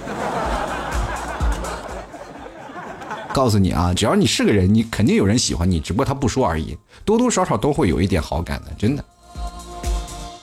[3.34, 6.78] 告诉你啊，只要你是个人，你肯定有人喜欢你，只不过他不说而已。
[7.04, 9.04] 多多少少都会有一点好感的，真的。”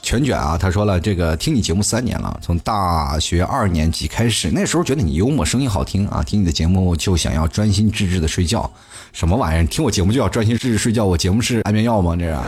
[0.05, 8.71] 全卷啊，他说了，这个听你节目三年了，从大学二年级开始，那时候觉得你幽默，声音好听啊，听你的节目就想要专心致志的睡觉，
[9.15, 9.67] 什么玩意儿？
[9.67, 11.07] 听我节目就要专心致志睡觉？
[11.07, 12.15] 我节目是安眠药吗？
[12.15, 12.39] 这是。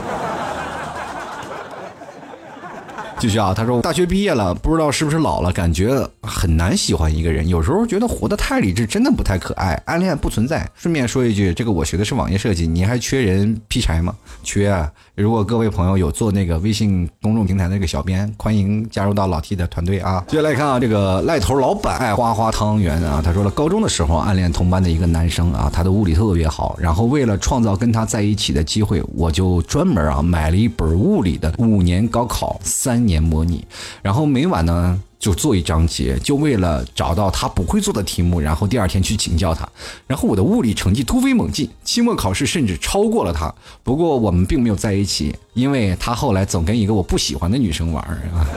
[3.19, 7.49] 继续啊，他说大学毕业了，不知道是不是老了，感觉很难喜欢一个人。
[7.49, 9.73] 有时候觉得活得太理智，真的不太可爱。
[9.87, 10.69] 暗恋不存在。
[10.75, 14.14] 顺便说一句，这个我学的是网页设计，你还缺人劈柴吗？
[14.42, 14.92] 缺啊！
[15.16, 20.22] 如果各位朋友有做那个微信公众平台那个小编，欢迎加入到老 T 的团队啊。
[20.29, 33.07] 接下来看啊，这个赖头老板爱花花汤圆啊，他说了，高中的时候暗恋同班的一个男生啊，他的物理特别好，然后为了创造跟他在一起的机会，我就专门啊买了一本物理的五年高考三。
[33.07, 33.64] 年模拟，
[34.02, 39.66] 然后每晚呢就做一章节，就为了找到他不会做的题目，然后第二天去请教他。
[40.07, 43.52] 然后我的物理成绩突飞猛进，期末考试甚至超过了他。
[43.83, 48.46] 不过我们并没有在一起，因为他后来总跟一个我不喜欢的女生玩啊。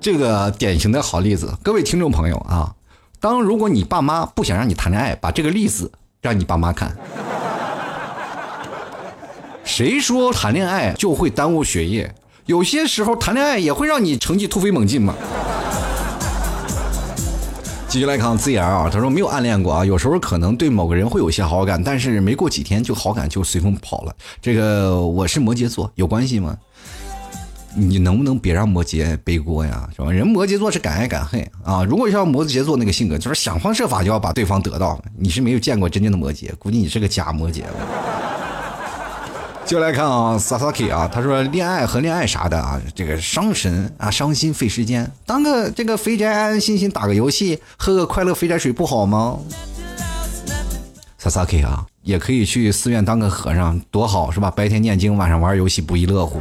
[0.00, 2.72] 这个典型的好例子，各位听众朋友啊，
[3.18, 6.96] 当如果你爸妈不想让你谈恋爱，把这个例子让你爸妈看。
[9.76, 12.10] 谁说谈恋爱就会耽误学业？
[12.46, 15.14] 有些时候谈恋爱也会让你成绩突飞猛进嘛。
[17.86, 24.16] 继续来看字眼啊，他说没有暗恋过啊，有时候可能对某个人会有些好感，但是没过几天就好感就随风跑了。
[24.40, 26.56] 这个我是摩羯座，有关系吗？
[27.74, 29.86] 你能不能别让摩羯背锅呀？
[29.94, 30.10] 是吧？
[30.10, 31.84] 人摩羯座是敢爱敢恨啊。
[31.84, 37.64] 如果像摩羯座那个性格，就是想方设法就要把对方得到，你是没有见过真正的摩羯，估计你是个假摩羯。
[39.66, 45.10] 就来看啊，Sasaki 啊，他说恋爱和恋爱啥的啊，这个伤神啊，伤心费时间。
[45.26, 49.36] 当个这个肥宅安安心心打个游戏，喝个快乐肥宅水不好吗
[51.20, 54.52] ？Sasaki 啊，也可以去寺院当个和尚，多好是吧？
[54.52, 56.40] 白天念经，晚上玩游戏，不亦乐乎。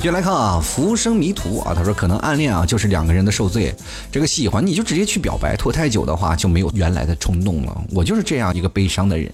[0.00, 3.74] 接来看啊，浮生迷途啊，他说可能暗恋啊就是两个人的受罪，
[4.12, 7.84] 这个喜欢你就直接去表白，拖太久的话就没有原来的冲动了。
[7.90, 9.28] 我就是这样一个悲伤的人。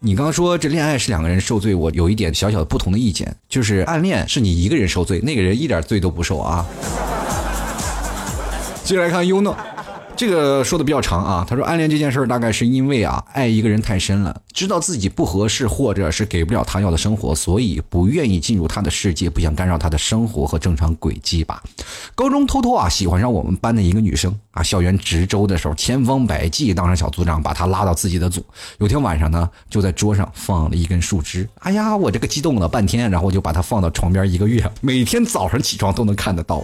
[0.00, 6.64] 你刚说这恋爱是两个人受罪，我有一点小小的不同的意见，就是暗恋是你一个人受罪，那个人一点罪都不受啊。
[8.84, 9.56] 接着来看优诺。
[10.18, 21.62] 这个说的比较长啊，他说暗恋这件事儿大概是因为啊爱一个人太深了，知道自己不合适或者是给不了他要的生活，所以不愿意进入他的世界，不想干扰他的生活和正常轨迹吧。
[22.16, 28.44] 高中偷偷啊喜欢上我们班的一个女生啊，校园值周的时候千方百计当上小组长，把她拉到自己的组。
[28.78, 36.60] 有天晚上呢，就在桌上放了一根树枝，哎呀，我这个激动了半天，然后就把它放到床边一个月，每天早上起床都能看得到。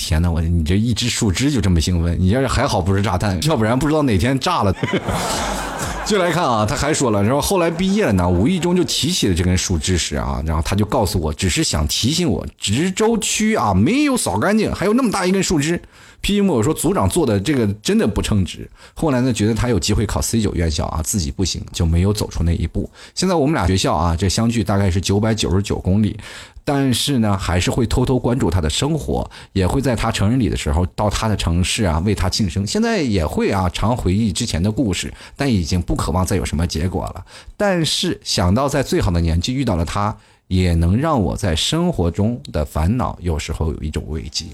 [0.00, 2.16] 天哪，我你这一只树枝就这么兴奋？
[2.18, 4.74] 你要是还好不是炸弹，要不然不知道哪天炸了。
[6.06, 15.80] 就来看啊，他还说了，然后后来毕业了呢，无意中就提起了这根树枝时啊，然后他就告诉我，只是想提醒我，值州区啊没有扫干净，还有那么大一根树枝。
[16.22, 18.68] 批评我说组长做的这个真的不称职。
[18.92, 22.90] 后来呢，觉得他有机会考 C 九院校啊，自己不行，就没有走出那一步。
[23.14, 26.18] 现在我们俩学校啊，这相距大概是九百九十九公里。
[26.64, 32.66] 但是呢，还是会偷偷关注他的生活，也会在他成人礼的时候到他的城市啊为他庆生。
[32.66, 37.24] 现在也会啊常回忆之前的故事，但已经不渴望再有什么结果了。
[37.56, 40.16] 但是想到在最好的年纪遇到了他，
[40.48, 44.46] 也能让我在生活中的烦恼有时候有一种慰藉。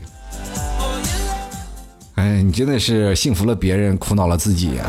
[2.14, 4.84] 哎，你真的是幸福了别人，苦恼了自己呀。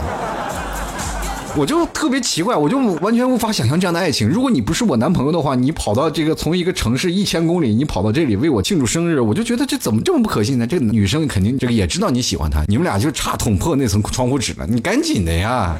[1.57, 4.29] 我就特别奇怪，我就完全无法想象这样的爱情。
[4.29, 10.67] 如果你不是我男朋友的话，你跑到这个从一个城市一千公里，你跑到这里为我庆祝生日，我就觉得这怎么这么不可信呢？
[10.67, 14.67] 这个女生肯定这个也知道你喜欢她，你们俩就差捅破那层窗户纸了。
[14.67, 15.75] 你赶紧的呀！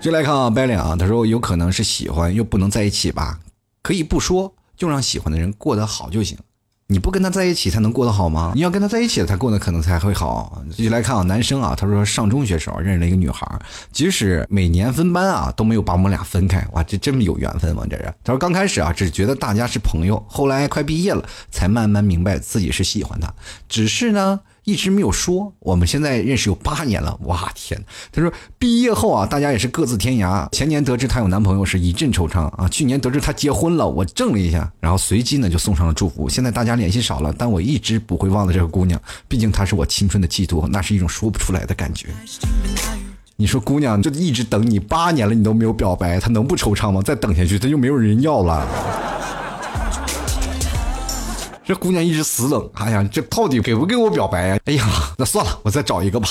[0.00, 3.38] 就来看啊，白脸啊，他说有可能是喜欢又不能在一起吧？
[3.82, 6.36] 可以不说，就让喜欢的人过得好就行。
[6.86, 8.52] 你不跟他在一起，他能过得好吗？
[8.54, 10.62] 你要跟他在一起，他过得可能才会好。
[10.70, 13.46] 继续来看啊，男生啊，他说上中学时候认识了一个女孩，
[13.90, 16.66] 即使每年分班啊，都没有把我们俩分开。
[16.72, 17.84] 哇，这这么有缘分吗？
[17.88, 18.04] 这是。
[18.22, 23.32] 他说刚开始啊，只觉得大家是朋友，后来快毕业了，才慢慢明白自己是喜欢他。
[23.68, 24.40] 只是呢。
[24.64, 27.78] 一直没有说，我们现在认识有八年了，哇天！
[28.10, 30.48] 他说毕业后啊，大家也是各自天涯。
[30.50, 36.28] 前年得知她有男朋友是一阵惆怅啊，去年得知她结婚了，我怔了一下，然后随即呢就送上了祝福。
[36.28, 42.08] 现在大家联系少了，但我一直不会忘了这个姑娘，毕竟她是我青春的寄托，那是一种说不出来的感觉。
[43.36, 47.02] 你说姑娘就一直等你八年了，你都没有表白，她能不惆怅吗？
[47.02, 48.66] 再等下去，她就没有人要了。
[51.66, 54.58] 这姑娘一直死等，哎呀，这到底给不给我表白呀？
[54.66, 56.28] 哎呀，那算了，我再找一个吧。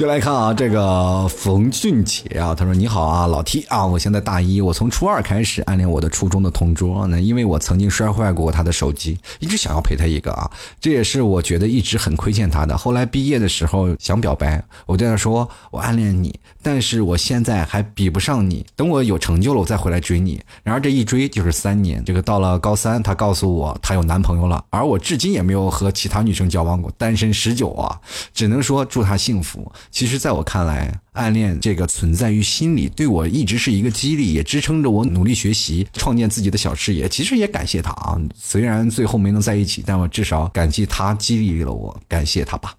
[0.00, 12.78] 就来看啊，这个冯俊杰啊，他说：“你好啊，老 T 啊，我现在大一，我从初二开始暗恋我的初中的同桌呢，因为我曾经摔坏过他的手机，一直想要陪他一个啊，这也是我觉得一直很亏欠他的。
[12.78, 20.40] 后来毕业的时候想表白，我对他说我暗恋你，但是我现在还比不上你，等我有成就了，我再回来追你。
[20.62, 28.00] 然而这一追就是三年，这个到了高三，他告诉我他有男朋友了，而我至今也没有和其他女生交往过，单身十九啊，
[28.32, 37.08] 只能说祝他幸福。”其实，在我看来，暗恋这个存在于心里，对我一直是一个激励，也支撑着我努力学习，创建自己的小事业。
[37.08, 42.72] 其实也感谢他啊，虽然最后没能在一起，但我至少感激他激励了我，感谢他吧。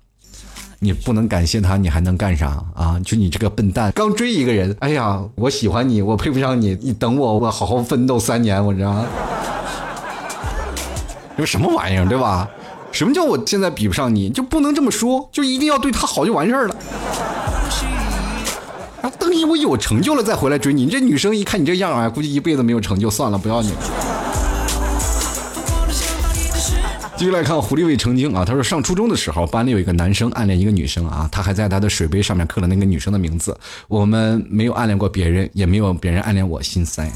[0.79, 2.99] 你不能感谢他，你还能干啥啊？
[3.05, 9.05] 就你这个笨蛋，刚追一个人，哎呀，我喜欢你，我配不上你，你等我，我好好奋斗三年，我知道。
[11.37, 12.49] 这什么玩意儿，对吧？
[12.91, 14.29] 什么叫我现在比不上你？
[14.29, 16.75] 就不能这么说，就一定要对他好就完事儿了。
[19.01, 20.85] 啊，等你我有成就了再回来追你。
[20.85, 23.77] 你这女生一看你这样啊，估计一辈子没有成就，算了，不要你了。
[27.21, 33.55] 继续来看狐狸未成精啊，他说上初中的时候，班里有一个男生暗恋一个女生啊，他还在他的水杯上面刻了那个女生的名字。
[33.87, 37.07] 我们没有暗恋过别人，也没有别人暗恋我，心塞。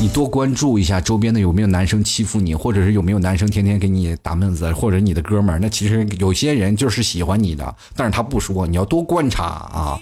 [0.00, 10.00] 你多关注一下周边的有没有男生欺负你，或者是有没有男生天天给你打闷子，或者你的哥们儿，那其实有些人就是喜欢你的，但是他不说，你要多观察啊。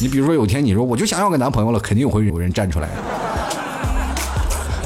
[0.00, 2.88] 你比如说有天你说我就想要个男朋友了，肯定会有人站出来。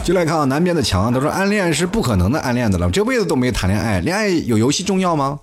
[0.07, 5.37] 就来看啊，南边的墙，他说暗恋是不可能的暗恋的了，这辈子都没谈恋爱，恋爱有游戏重要吗？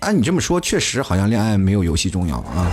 [0.00, 2.70] 按你这么说，确实好像恋爱没有游戏重要啊。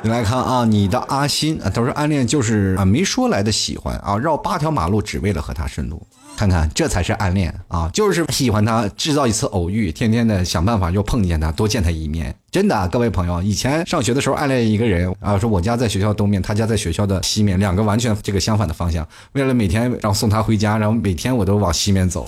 [0.00, 6.02] 你来看啊，你的阿心啊，他说暗恋就是啊没说来的喜欢啊，绕八条马路只为了和他顺路。
[6.40, 7.86] 看看这才是暗恋啊！
[7.92, 12.34] 就是喜欢他，制造一次偶遇，天天的想办法又碰见他，多见他一面。
[12.50, 19.06] 真的，各位朋友，以前上学的时候暗恋一个人啊，说我家在学校东面，他家在学校的西面，两个完全这个相反的方向。
[19.32, 22.26] 为了每天让送他回家，然后每天我都往西面走，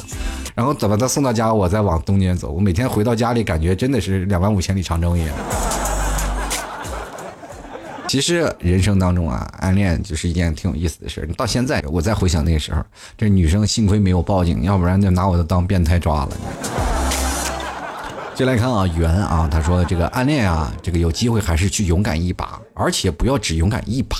[0.54, 2.50] 然后等把他送到家，我再往东面走。
[2.50, 5.34] 我每天回到家里，感觉真的是两万五千里长征一样。
[8.12, 12.84] 其实人生当中啊，暗恋就是一件挺有意思的事儿到现在我再回想那个时候，
[13.16, 16.36] 这女生幸亏没有报警，要不然就拿我当变态抓了。
[18.34, 24.14] 就来看啊，圆啊，他说这个暗恋啊，这个有机会还是去勇敢一把，而且不要只勇敢一把。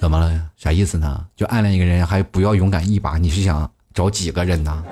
[0.00, 0.40] 怎么了？
[0.56, 1.24] 啥意思呢？
[1.34, 3.18] 就暗恋一个人还不要勇敢一把？
[3.18, 4.84] 你是想找几个人呢？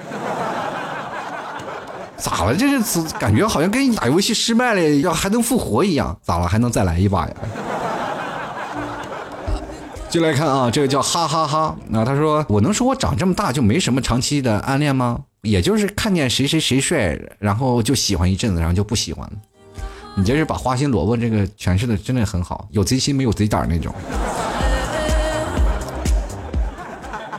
[2.16, 2.57] 咋了？
[2.57, 6.18] 这是感觉好像跟你打游戏失败了要还能复活一样？
[6.24, 6.48] 咋了？
[6.48, 7.35] 还能再来一把呀？
[10.14, 11.77] 就来看啊，这个叫哈哈哈。
[11.88, 15.18] 那他说：“我能说我长这么大就没什么长期的暗恋吗？
[15.42, 19.33] 也就是看见谁谁谁帅，然后就喜欢一阵子，然后就不喜欢了。
[20.14, 23.92] 你这是把花心萝卜这个诠释的真的很好，有贼心没有贼胆那种。”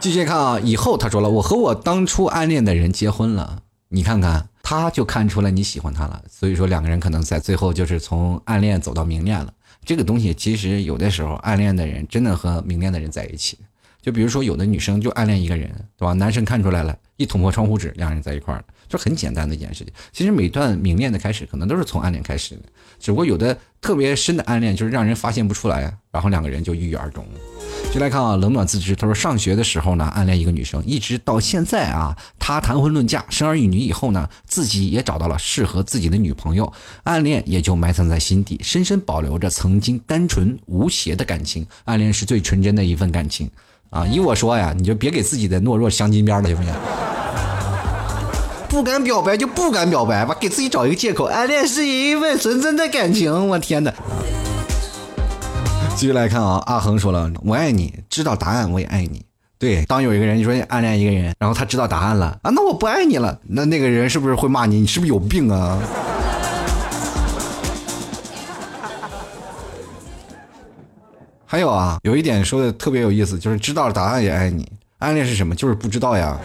[0.02, 9.54] 继续看啊，以后他说了：“我和我当初暗恋的人结婚了，你看看，他就看出来你喜欢他了，所以说两个人可能在最后就是从暗恋走到明恋了。”
[9.86, 13.60] 这个东西其实有的时候，暗恋的人真的和明恋的人在一起。
[14.02, 16.14] 就比如说，有的女生就暗恋一个人，对吧？
[16.14, 19.94] 男生看出来了，一捅破窗户纸，两人在一块儿了，就很简单的一件事情。
[20.12, 22.64] 其实每段明恋的开始，可能都是从暗恋开始的，
[23.00, 27.26] 只不过有的特别深的暗恋，就是让人发现不出来，然后两个人就郁郁而终。
[27.94, 28.96] 就来看啊，冷暖自知。
[28.96, 36.72] 他说上学的时候呢，暗恋一个女生，一直到现在啊，他谈婚论嫁，生儿育女以后呢，自己也找到了适合自己的女朋友，
[37.04, 41.66] 暗恋也就埋藏在心底，深深保留着曾经单纯无邪的感情。
[41.86, 43.50] 暗恋是最纯真的一份感情
[43.90, 44.06] 啊！
[44.06, 46.74] 依我说呀，你就别给自己的懦弱镶金边了，行不行？
[48.68, 51.26] 不敢表白就不敢表白吧，给自己找一个借口。
[51.26, 53.94] 暗恋是一份纯真的感情，我天哪！
[55.96, 59.24] 继续来看啊，阿恒说了：“我爱你，知道答案我也爱你。”
[59.58, 64.82] 对，当有一个人你说你暗恋一个人，然后他知道答案了啊，那我不爱你了，那那个人是不是会骂你？
[64.82, 65.80] 你是不是有病啊？
[71.48, 74.70] 还有啊，有一点说的特别有意思，就是知道答案也爱你。
[75.00, 75.54] 暗恋是什么？
[75.54, 76.38] 就是不知道呀。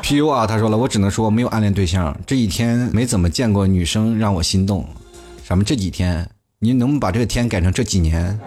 [0.00, 4.86] P U 啊，他说了，我只能说没有暗恋对象，这几天没怎么见过女生让我心动。
[5.44, 6.28] 咱们这几天？
[6.60, 8.38] 你能不能把这个天改成这几年？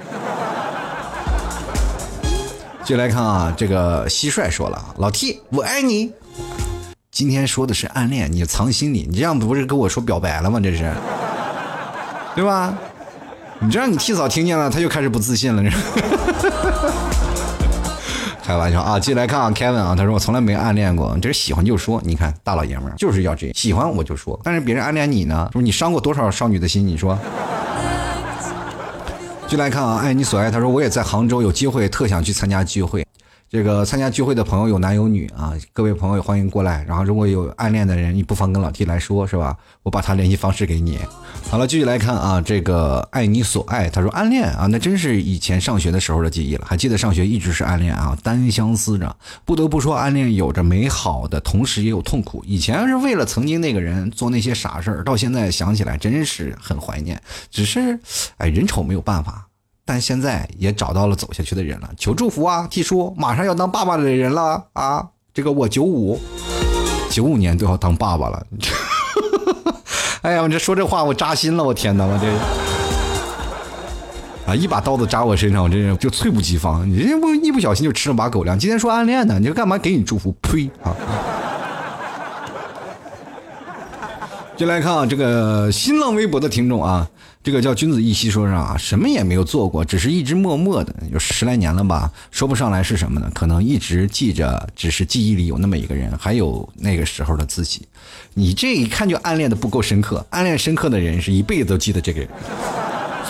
[2.85, 6.11] 就来看啊，这个蟋蟀说了：“老 T，我爱你。”
[7.11, 10.59] 今天说的是暗恋，你藏心里，你这样不是跟我说表白了吗？
[10.59, 10.91] 这是，
[12.35, 12.73] 对吧？
[13.61, 15.61] 你这样你替嫂听见了，他又开始不自信了。
[18.41, 18.99] 开玩笑啊！
[18.99, 22.01] 继续来看啊，Kevin 啊，他说我从来没暗恋过，这是喜欢就说。
[22.03, 24.39] 你看大老爷们就是要这，喜欢我就说。
[24.43, 26.87] 但是别人暗恋你呢，说你伤过多少少女的心？
[26.87, 27.19] 你说。
[29.45, 33.05] 继续来看啊，爱你所爱，他说我也在杭州，有机会特想去参加聚会。
[33.49, 36.85] 这个参加聚会的朋友有男有女啊，各位朋友欢迎过来。
[36.87, 39.57] 然后如果有暗恋的人，你不妨跟老 T 来说，是吧？
[39.81, 40.99] 我把他联系方式给你。
[41.49, 46.65] 好了，继续来看啊，这个爱你所爱，他说暗恋啊，那真是以前上学的时候的记忆了。
[46.67, 49.15] 还记得上学一直是暗恋啊，单相思着。
[49.45, 52.43] 不得不说，暗恋有着美好的同时也有痛苦。
[52.45, 57.19] 以前是为了曾经那个人做那些傻事儿，到现在想起来真是很怀念。
[57.49, 57.99] 只是，
[58.37, 59.47] 哎，人丑没有办法。
[59.91, 65.03] 但现在也找到了走下去的人了，求祝福啊！T 叔马上要当爸爸的人了啊！
[65.33, 66.19] 这个我九五，
[67.09, 68.45] 九五年都要当爸爸了。
[70.21, 72.27] 哎呀，我这说这话我扎心了，我天哪，我这
[74.45, 76.87] 啊一把刀子扎我身上，我真是就猝不及防。
[76.87, 78.59] 你这不一不小心就吃了把狗粮。
[78.59, 80.31] 今天说暗恋呢，你就干嘛给你祝福？
[80.43, 80.93] 呸啊！
[84.59, 87.09] 就来看啊，这个新浪微博的听众啊。
[87.41, 93.31] 这个叫君子一息说上啊，什么也没有做过，只是一直默默的，有十来年了吧，说不上来是什么呢？
[93.33, 97.87] 可能一直记着，只是记忆里有那么一个人，还有那个时候的自己。
[98.33, 102.29] 你这一看就暗恋的不够深刻，暗恋深刻的人是一辈子都记得这个人。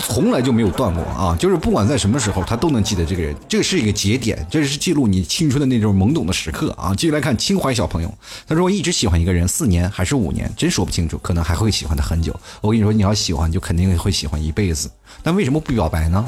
[0.01, 1.35] 从来就没有断过啊！
[1.39, 3.35] 就是不管在什么时候，他都能记得这个人。
[3.47, 6.93] 这是一个节点，这是记录你青春的那种懵懂的时刻啊！
[6.95, 8.13] 继续来看清怀小朋友，
[8.47, 12.33] 他说我一直喜欢一个人，四年还是五年，真说不清楚，可能还会喜欢他很久。
[12.61, 14.89] 我跟你说，你要喜欢，就肯定会喜欢一辈子。
[15.21, 16.25] 但为什么不表白呢？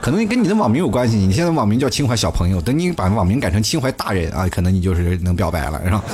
[0.00, 1.16] 可能跟你的网名有关系。
[1.16, 6.04] 你现在网名叫清怀小朋友，等你把网名改成清怀大人啊，可能你就是能表白了，是吧？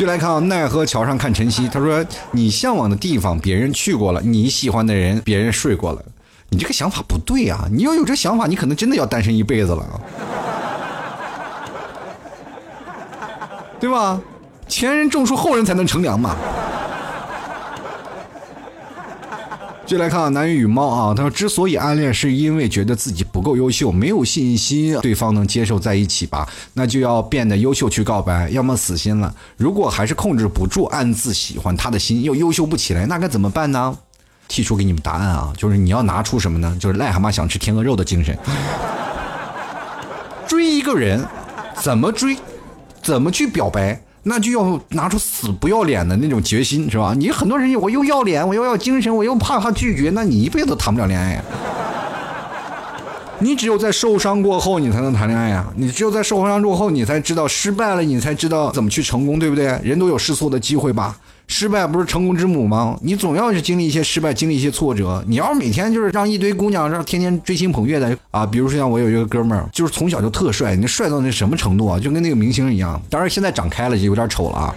[0.00, 1.68] 就来看啊奈何桥上看晨曦。
[1.68, 6.02] 他说：“你向往的地方，别人去过了；你喜欢的人，别人睡过了。
[6.48, 7.68] 你这个想法不对啊！
[7.70, 10.00] 你要有这想法，你可能真的要单身一辈子了，
[13.78, 14.18] 对吧？
[14.66, 16.34] 前人种树，后人才能乘凉嘛。
[19.90, 29.34] 就来看看男与猫啊，他说之所以暗恋，是因为觉得自己不够优秀，没有信心对方能接受在一起吧，那就要变得优秀去告白，要么死心了。
[29.56, 33.98] 如果还是控制不住暗自喜欢他的心，又优秀不起来，那该怎么办呢？
[34.46, 36.76] 提出给你们答案啊，就是你要拿出什么呢？
[36.78, 38.38] 就是癞蛤蟆想吃天鹅肉的精神。
[40.46, 41.26] 追一个人，
[41.82, 42.36] 怎么追，
[43.02, 44.00] 怎么去表白？
[44.22, 47.14] 那就要拿出死不要脸的那种决心，是吧？
[47.16, 51.42] 你很多人我又要脸，我又要精神，我又怕他拒绝，那你一辈子都谈不了恋爱呀。
[53.38, 55.66] 你只有在受伤过后，你才能谈恋爱呀。
[55.74, 59.80] 你只有在受伤过后，你才知道失败了，你才知道怎么去成功，对不对？
[59.82, 61.16] 人都有试错的机会吧。
[61.50, 62.96] 失败不是成功之母吗？
[63.02, 65.22] 你总要是经历一些失败，经历一些挫折。
[65.26, 71.98] 你要是每天就是让一堆姑娘让天天追星捧月的啊，比如说像我有一个哥们儿，就是从小就特帅，你帅到那什么程度啊？
[71.98, 73.02] 就跟那个明星一样。
[73.10, 74.74] 当然现在长开了就有点丑了啊。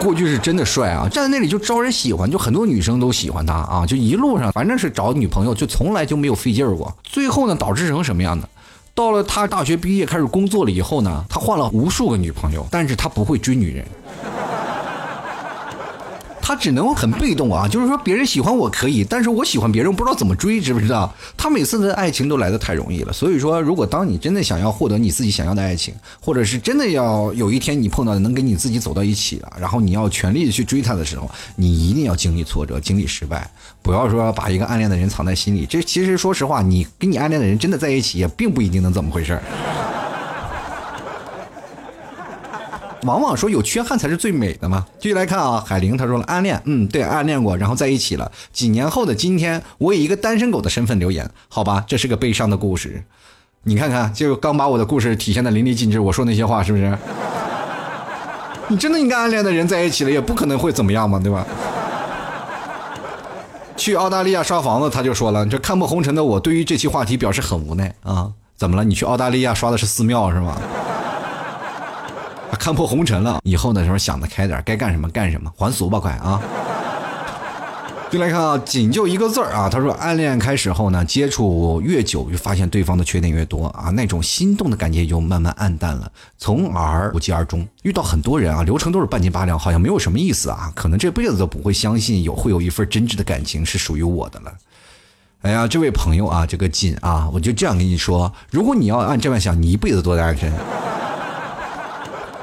[0.00, 3.84] 过去是真的帅啊，站在那里就招人喜欢，就很多女生都喜欢他啊。
[3.86, 6.92] 就一路上反正是找女朋友，就从来就没有费劲儿过。
[7.02, 8.48] 最后呢，导致成什么样的？
[8.94, 13.84] 到了他大学毕业开始工作了以后呢，他换了无数个女朋友，但是他不会追女人。
[16.46, 21.10] 他只能很被动啊，就是说别人喜欢我可以，但是我喜欢别人不知道怎么追，知不知道？
[21.38, 35.64] 他每次的爱情都来的太容易了，所以说，如果当你真的想要获得你自己想要的爱情，或者是真的要有一天你碰到能跟你自己走到一起了，然后你要全力的去追他的时候，你一定要经历挫折，经历失败，不要说把一个暗恋的人藏在心里。
[35.64, 39.42] 这其实说实话，你跟你暗恋的人真的在一起，也并不一定能怎么回事儿
[43.04, 44.84] 往往说有缺憾才是最美的嘛。
[44.98, 48.30] 继续来看啊，海玲她说了暗恋，嗯，对，暗恋过，然后在一起了。
[48.52, 53.04] 几年后的今天，我以一个单身狗的身份留言，好吧，这是个悲伤的故事。
[53.62, 56.00] 你看看，就刚把我的故事体现的淋漓尽致。
[56.00, 56.98] 我说那些话是不是？
[58.68, 61.46] 你真的应该暗恋的人在一起了，也不可能会怎么样嘛，对吧？
[63.76, 68.30] 去澳大利亚刷房子，他就说了，这看破红尘的我，对于这期话题表示很无奈啊。
[68.56, 68.84] 怎么了？
[68.84, 70.56] 你去澳大利亚刷的是寺庙是吗？
[72.54, 76.40] 看破红尘了，以后的时候想得开点，该干什么干什么，还俗吧，快啊！
[78.10, 87.66] 就来看啊，仅就一个字儿啊，他说暗恋开始后呢，接触越久，就发现对方的缺点越多啊，那种心动的感觉就慢慢暗淡了，从而无疾而终。
[87.82, 94.52] 遇到很多人啊，流程都是半斤八两，好像没有什么意思啊，可能这辈子都不会相信有会有一份真挚的感情是属于我的了。
[95.42, 100.52] 哎呀，这位朋友啊，这个锦啊，我就这样跟你说，如果你要按这样想，你一辈子都单身。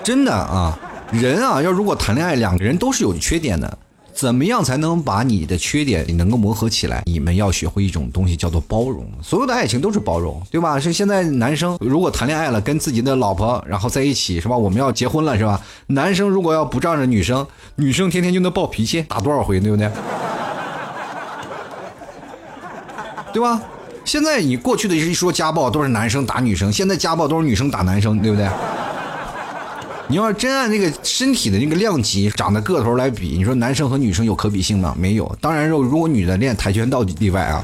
[0.04, 0.78] 真的啊，
[1.12, 3.78] 人啊，要如果谈恋爱，两个人都是有缺点的，
[4.14, 7.04] 怎么样才能把你的缺点你能够磨合起来？
[7.06, 9.06] 你们要学会一种东西，叫做包容。
[9.22, 10.80] 所有的爱情都是包容，对吧？
[10.80, 14.58] 是现在男生如果谈恋爱了，跟自己的老婆然后在一起，是吧？
[14.58, 15.62] 我们要结婚了，是吧？
[15.88, 17.46] 男生如果要不仗着女生，
[17.76, 19.90] 女生天天就能暴脾气，打多少回，对不对？
[23.32, 23.62] 对吧？
[24.04, 28.50] 现在你过去的一说家暴都是男生打女生，现在家暴都是女生打男生，对不对？
[30.12, 34.94] 你要真按那个身体的那个量级、长的个头来比，你说男生和女生有可比性吗？
[35.00, 35.34] 没有。
[35.40, 37.64] 当然，如果女的练跆拳道例外啊。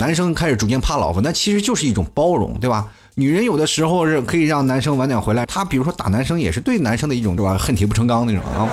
[0.00, 2.88] 男生开始逐渐怕老婆，那其实就是一种包容，对吧？
[3.14, 7.56] 女人有的时候是可以让男生晚点回来，她比如说打男生也是对男生的一种，对吧？
[7.56, 8.68] 恨铁不成钢那种啊。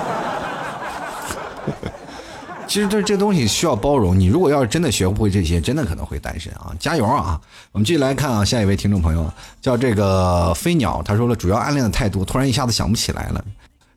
[2.68, 4.16] 其实这这东西需要包容。
[4.20, 6.70] 你如果要是真的学不会这些，真的可能会单身啊！
[6.78, 7.40] 加油啊！
[7.72, 9.26] 我们继续来看啊，下一位听众朋友
[9.62, 13.42] 叫这个飞鸟，他说了，主要暗恋的太多，突然一下子想不起来了，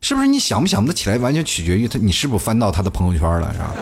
[0.00, 0.26] 是不是？
[0.26, 3.74] 你想不想得起来，完全取决于他，你是不是翻到他的朋友圈了，是吧？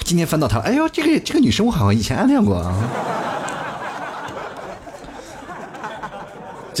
[0.02, 2.74] 今天翻到他，哎呦，这个这个女生我好像以前暗恋过啊。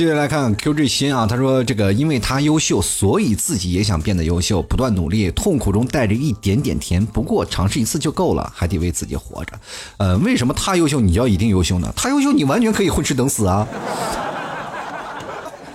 [0.00, 7.04] 接着来看 QG 新啊，他说这个因为他优秀，所以自己也想变得优秀，不断努力，痛苦中带着一点点甜。
[7.04, 9.52] 不过尝试一次就够了，还得为自己活着。
[9.98, 11.92] 呃，为什么他优秀，你就要一定优秀呢？
[11.94, 13.68] 他优秀，你完全可以混吃等死啊。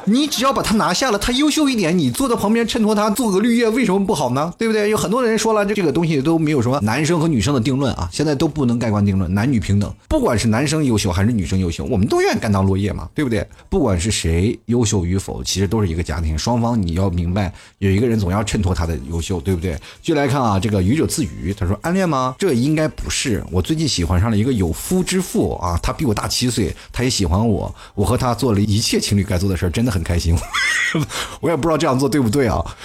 [0.08, 4.54] 你只要把他拿下了，他优秀一点，你坐在旁边衬托他，做个绿叶，为什么不好呢？
[4.56, 4.88] 对不对？
[4.92, 13.48] 有很多人说了，这这个东西都没有什么男生和女生的定论啊，现在都不能盖棺定论，男女平等，不管是男生优秀还是女生优秀，我们都愿意甘当落叶嘛，对不对？
[13.68, 19.76] 不管是谁优秀与否，其实都是一个家庭，双方你要明白，有一个人总要衬托他的优秀，对不对？
[20.04, 22.36] 就来看啊，这个愚者自愚，他说暗恋吗？
[22.38, 30.38] 这应该不是，我最近喜欢上了一个有夫之妇啊，他比我大七岁，他也喜欢我，我和他做了一切情侣该做的事儿真的很开心。
[31.42, 32.62] 我也不知道这样做对不对啊。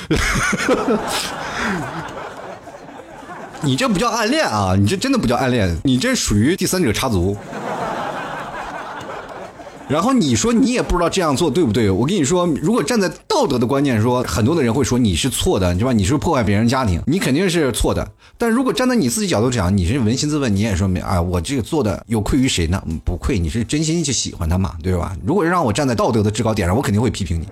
[3.62, 4.74] 你这不叫暗恋啊！
[4.74, 7.36] 你这真的不叫暗恋，你这属于第三者插足。
[9.90, 11.90] 然后你说你也不知道这样做对不对？
[11.90, 15.92] 我跟你说，如果站在道德的观念说，很多的人会说你是错的，对吧？
[15.92, 18.08] 你是破坏别人家庭，你肯定是错的。
[18.38, 22.80] 但如果站在你自己角度讲，你是扪心自问，你也说明啊，我这个做的有愧于谁呢？
[23.04, 25.16] 不愧，你是真心去喜欢他嘛，对吧？
[25.24, 27.48] 如果让我站在道德的制高点上，我肯定会批评你。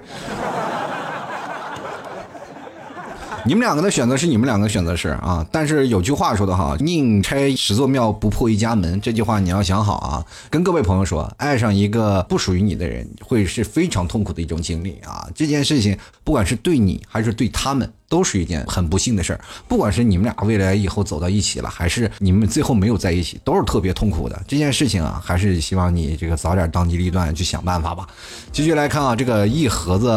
[3.44, 9.00] 你们两个的选择是你们两个选择是啊，但是有句话说的好，宁拆十座庙不破一家门。
[9.00, 10.24] 这句话你要想好啊。
[10.50, 15.28] 跟各位朋友说，爱上一个不属于你的人，会是非常痛苦的一种经历啊。
[15.34, 17.90] 这件事情，不管是对你还是对他们。
[18.08, 24.42] 都是一件很不幸的事儿，不管是你们俩未来以后走到一起了，还是你们最后没有在一起，都是特别痛苦的。
[24.48, 28.06] 这件事情啊，还是希望你这个早点当机立断去想办法吧。
[28.50, 30.08] 继续来看啊，这个一盒子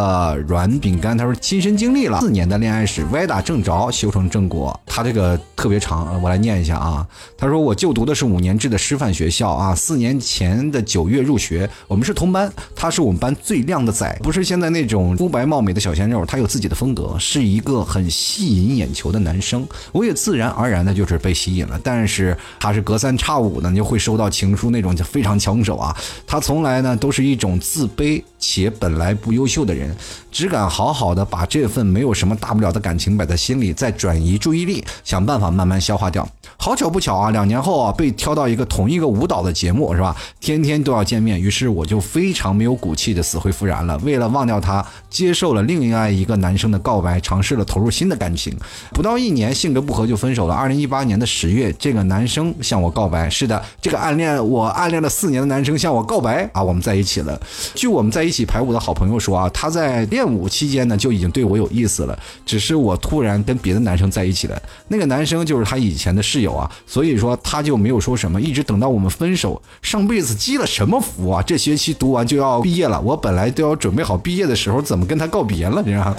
[0.47, 4.79] 软饼干，他说亲身经历了四年的恋爱史，歪打正着修成正果。
[4.85, 7.05] 他这个特别长，我来念一下啊。
[7.37, 17.80] 他说我就读的是五年制的师范学校啊，四年前的九月入学，我们是同班，他是我们班最靓的仔，不是现在那种肤白貌美的小鲜肉，他有自己的风格，是一个。
[17.83, 21.79] 很吸引眼球的男生，我也自然而然的就是被吸引了。
[21.83, 25.95] 但是他是隔三差五的你就会收到情书，那种就非常抢手啊。
[26.25, 29.95] 他从来呢都是一种自卑且本来不优秀的人，
[30.31, 36.27] 只敢好好的把这份没有什么大不了的感情摆在心里，再转移注意力，想办法慢慢消化掉。
[36.61, 40.15] 好巧不巧啊，两年后啊被挑到一个同一个舞蹈的节目是吧？
[40.39, 43.97] 天天都要见面，于是我就非常没有骨气的死灰复燃了。
[44.03, 47.65] 为了忘掉他，接受了另外一个男生的告白，尝试了。
[47.65, 48.55] 投入新的感情，
[48.93, 50.53] 不到一年，性格不合就分手了。
[50.53, 53.27] 二零一八年的十月，这个男生向我告白。
[53.27, 57.41] 是的，这个暗恋我暗恋了四年的男生向我告白啊，我们在一起了。
[57.73, 64.61] 据我们在一起排舞的好朋友说啊，他在练舞期间呢就已经对我有意思了，只是我突然跟别的男生在一起了。
[64.89, 69.61] 那个男生就是他以前的室友啊，所以说他就没有说什么，一直等到我们分手。
[69.81, 71.41] 上辈子积了什么福啊？
[71.41, 75.81] 这学期读完就要毕业了，我本来都要准备好毕业的时候，怎么跟他告别了？
[75.83, 76.15] 这样。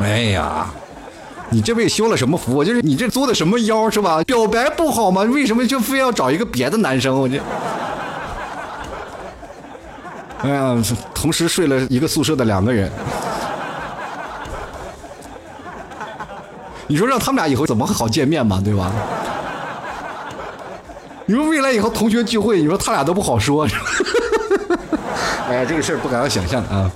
[0.00, 0.70] 哎呀，
[1.50, 2.64] 你这辈子修了什么福？
[2.64, 4.22] 就是你这作的什么妖是吧？
[4.24, 5.22] 表白不好吗？
[5.22, 7.20] 为什么就非要找一个别的男生？
[7.20, 7.38] 我这，
[10.42, 10.82] 哎呀，
[11.14, 12.90] 同时睡了一个宿舍的两个人，
[16.90, 18.60] 你说让他们俩以后怎么好见面嘛？
[18.64, 18.90] 对吧？
[21.24, 23.64] 你说未来以后同学聚会，你说他俩都不好说。
[25.48, 26.90] 哎呀，这个事儿不敢想象啊。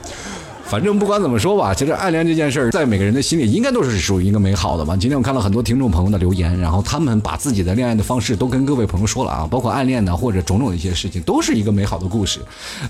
[0.66, 4.96] 反正不管怎么说吧，其实暗恋这件事，在每个人的心里应该都是属于一个美好的吧。
[4.96, 12.40] 今天我看了很多听众朋友的留言，然后他们把自己的恋爱的方式都跟各位朋友说了啊，包括暗恋的或者种种的一些事情，都是一个美好的故事。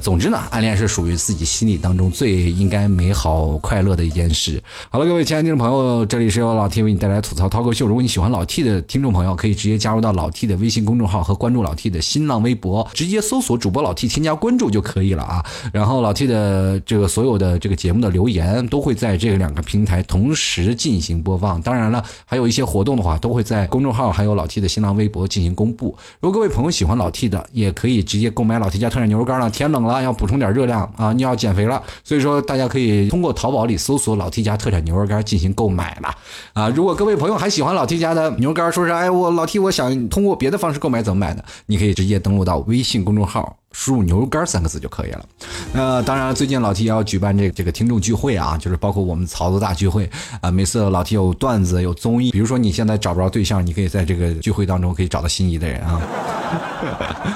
[0.00, 4.62] 总之呢，暗恋是属于自己心里当中最应该美好快乐的一件事。
[4.88, 7.86] 好了，各位亲爱的听众朋友，这里是由老 T 为你带来吐槽涛哥秀。
[7.86, 15.44] 如果你喜欢老 T 的听众朋友，可以直接加入到老 T 的微信公众号和关注老 T 的新浪微博，直接搜索主播老 T 添加关注就可以了啊。
[15.72, 18.66] 然后老 T 的这个所有的这个节目的留言。
[18.68, 21.60] 都会在这两个平台同时进行播放。
[21.62, 25.96] 当然了，还有一些活动的话，都会在公众号还有老 T 的新浪微博进行公布。
[26.20, 29.48] 如果各位朋友喜欢老 T 的，也可以直接购买老 T 家特产牛肉干了。
[29.50, 31.12] 天冷了，要补充点热量啊！
[31.12, 36.14] 你要减肥了，所以说大家可以通过淘宝里搜索老 T 家特产牛肉干进行购买了
[36.52, 36.68] 啊！
[36.70, 41.42] 如果各位朋友还喜欢老 T 家的牛肉干，说是哎我老 T 我想通过别的方式购买怎么买呢？
[41.66, 43.56] 你可以直接登录到微信公众号。
[43.74, 45.26] 输入牛肉干三个字就可以了。
[45.72, 50.08] 那当然，最近老提也要举办这个这个听众聚会啊，就是包括我们曹子大聚会
[50.40, 50.50] 啊。
[50.50, 56.00] 每次老提有段子有综艺，比如说你现在找不着对象，你可以在这个聚会当中可以找到心仪的人啊。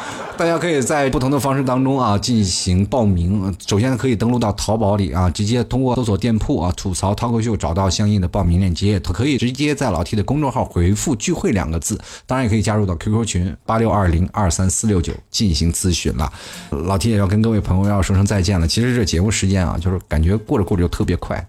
[0.39, 3.53] 大家可以在不同的方式当中啊进行报名。
[3.67, 12.01] 首先可以登录到淘宝里啊，直接通过搜索店铺啊“吐槽涛口秀”找到相应的报名链接，可以直接在老 T 的公众号回复“聚会”两个字。
[12.25, 16.33] 当然也可以加入到 QQ 群八六二零二三四六九进行咨询了。
[16.71, 18.69] 老 T 也要跟各位朋友要说声再见了。
[18.69, 21.45] 其实这节目时间啊，就是感觉过着过着就特别快。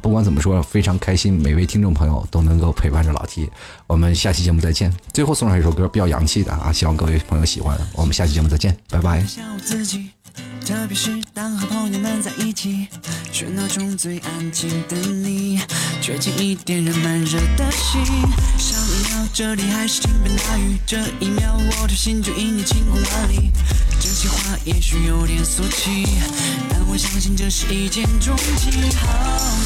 [0.00, 3.48] 不管怎么说，非常开心，每位听众朋友都能够陪伴着老 T。
[3.86, 4.92] 我们下期节目再见。
[5.12, 7.78] 最后送上一首歌，比较洋气的啊，希望各位朋友喜欢。
[7.94, 9.24] 我们下期节目再见，拜拜。
[10.64, 12.86] 特别是当和朋友们在一起，
[13.32, 15.58] 喧闹中最安静的你，
[16.00, 18.00] 却轻一点燃慢热的心。
[18.56, 23.50] 上一秒这里还是倾盆大雨，这一秒我的心就因你晴空万里。
[23.98, 26.06] 这些话也许有点俗气，
[26.68, 28.72] 但我相信这是一见钟情。
[28.98, 29.06] 好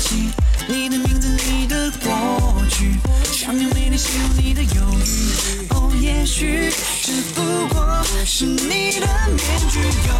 [0.02, 0.28] 奇
[0.68, 2.98] 你的名字，你的过去，
[3.32, 5.66] 想用美丽形容你的忧郁。
[5.70, 6.70] 哦，也许
[7.02, 9.38] 只不过是你的面
[9.70, 9.80] 具。
[9.80, 10.12] 犹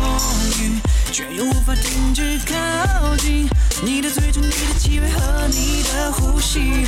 [0.59, 0.81] 豫
[1.13, 3.47] 却又无法停止靠近。
[3.83, 6.87] 你的嘴唇，你的气味和你的呼吸，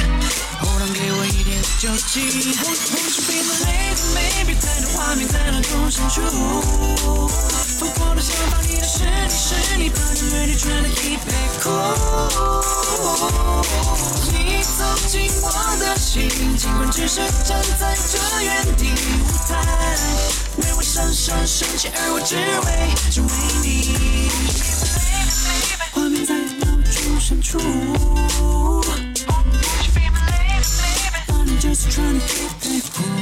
[0.62, 2.24] 哦，让给我一点酒精。
[2.64, 6.22] Won't you be my lady，baby，太多画面在脑中闪出，
[7.86, 11.94] 疯狂的想把你的是你是你，But I'm ready trying to keep it cool。
[14.32, 14.34] 你
[14.64, 15.46] 走进我
[15.78, 19.54] 的心，尽管只是站在这原地舞台，
[20.56, 22.68] 微微闪闪升起，而我只为
[23.12, 23.28] 只为
[23.62, 23.70] 你。
[25.92, 27.60] 画面在脑中闪出。
[31.28, 32.26] Honey, just trying to
[32.60, 33.15] keep it cool。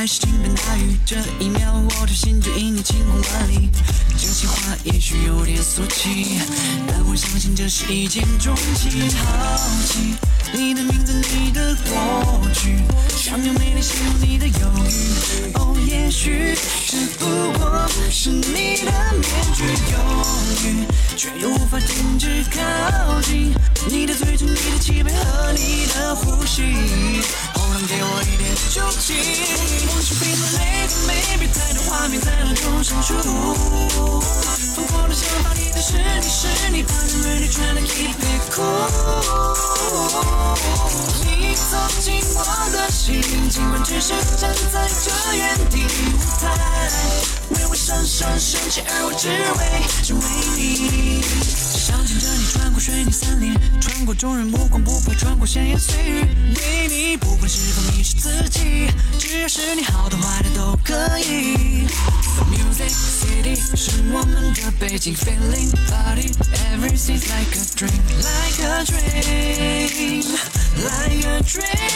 [0.00, 3.68] 还是倾盆大雨，这一秒我的心就因你晴空万里。
[4.16, 6.40] 这些话也许有点俗气，
[6.88, 9.10] 但我相信这是一见钟情。
[9.10, 10.16] 好奇
[10.54, 12.78] 你的名字，你的过去，
[13.14, 14.54] 想用美丽形容你的忧
[14.88, 15.52] 郁。
[15.58, 17.26] 哦，也许只不
[17.58, 18.90] 过是你的
[19.20, 19.22] 面
[19.54, 19.98] 具，犹
[20.64, 23.52] 豫却又无法停止靠近。
[23.86, 26.62] 你的嘴唇，你的气味和你的呼吸，
[27.86, 29.16] 给我一点酒精。
[29.88, 31.08] 我是冰冷泪的妹
[31.38, 33.22] 妹，太多画面在脑中闪烁。
[34.74, 38.14] 疯狂的想法，你是你是你，把你为你穿的 keep。
[41.24, 45.86] 你走进我的心，尽管只是站在这原地。
[47.90, 50.20] 闪闪升起，而我只为只为
[50.56, 51.20] 你。
[51.50, 56.24] 想牵着你穿过水泥森林，穿过众人目光不配，穿过闲言碎语，
[56.54, 58.88] 为你不管是否迷失自己，
[59.18, 61.88] 只要是你好的坏的都可以。
[62.36, 66.32] The music city 是我们的背景，feeling body
[66.72, 70.24] everything's like a dream, like a dream,
[70.76, 71.90] like a dream。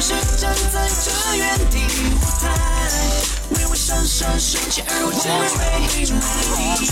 [0.00, 1.78] 只是站在这原地
[2.14, 2.46] 舞台
[3.50, 6.24] 为我闪闪升起而我只为你准备
[6.84, 6.86] 一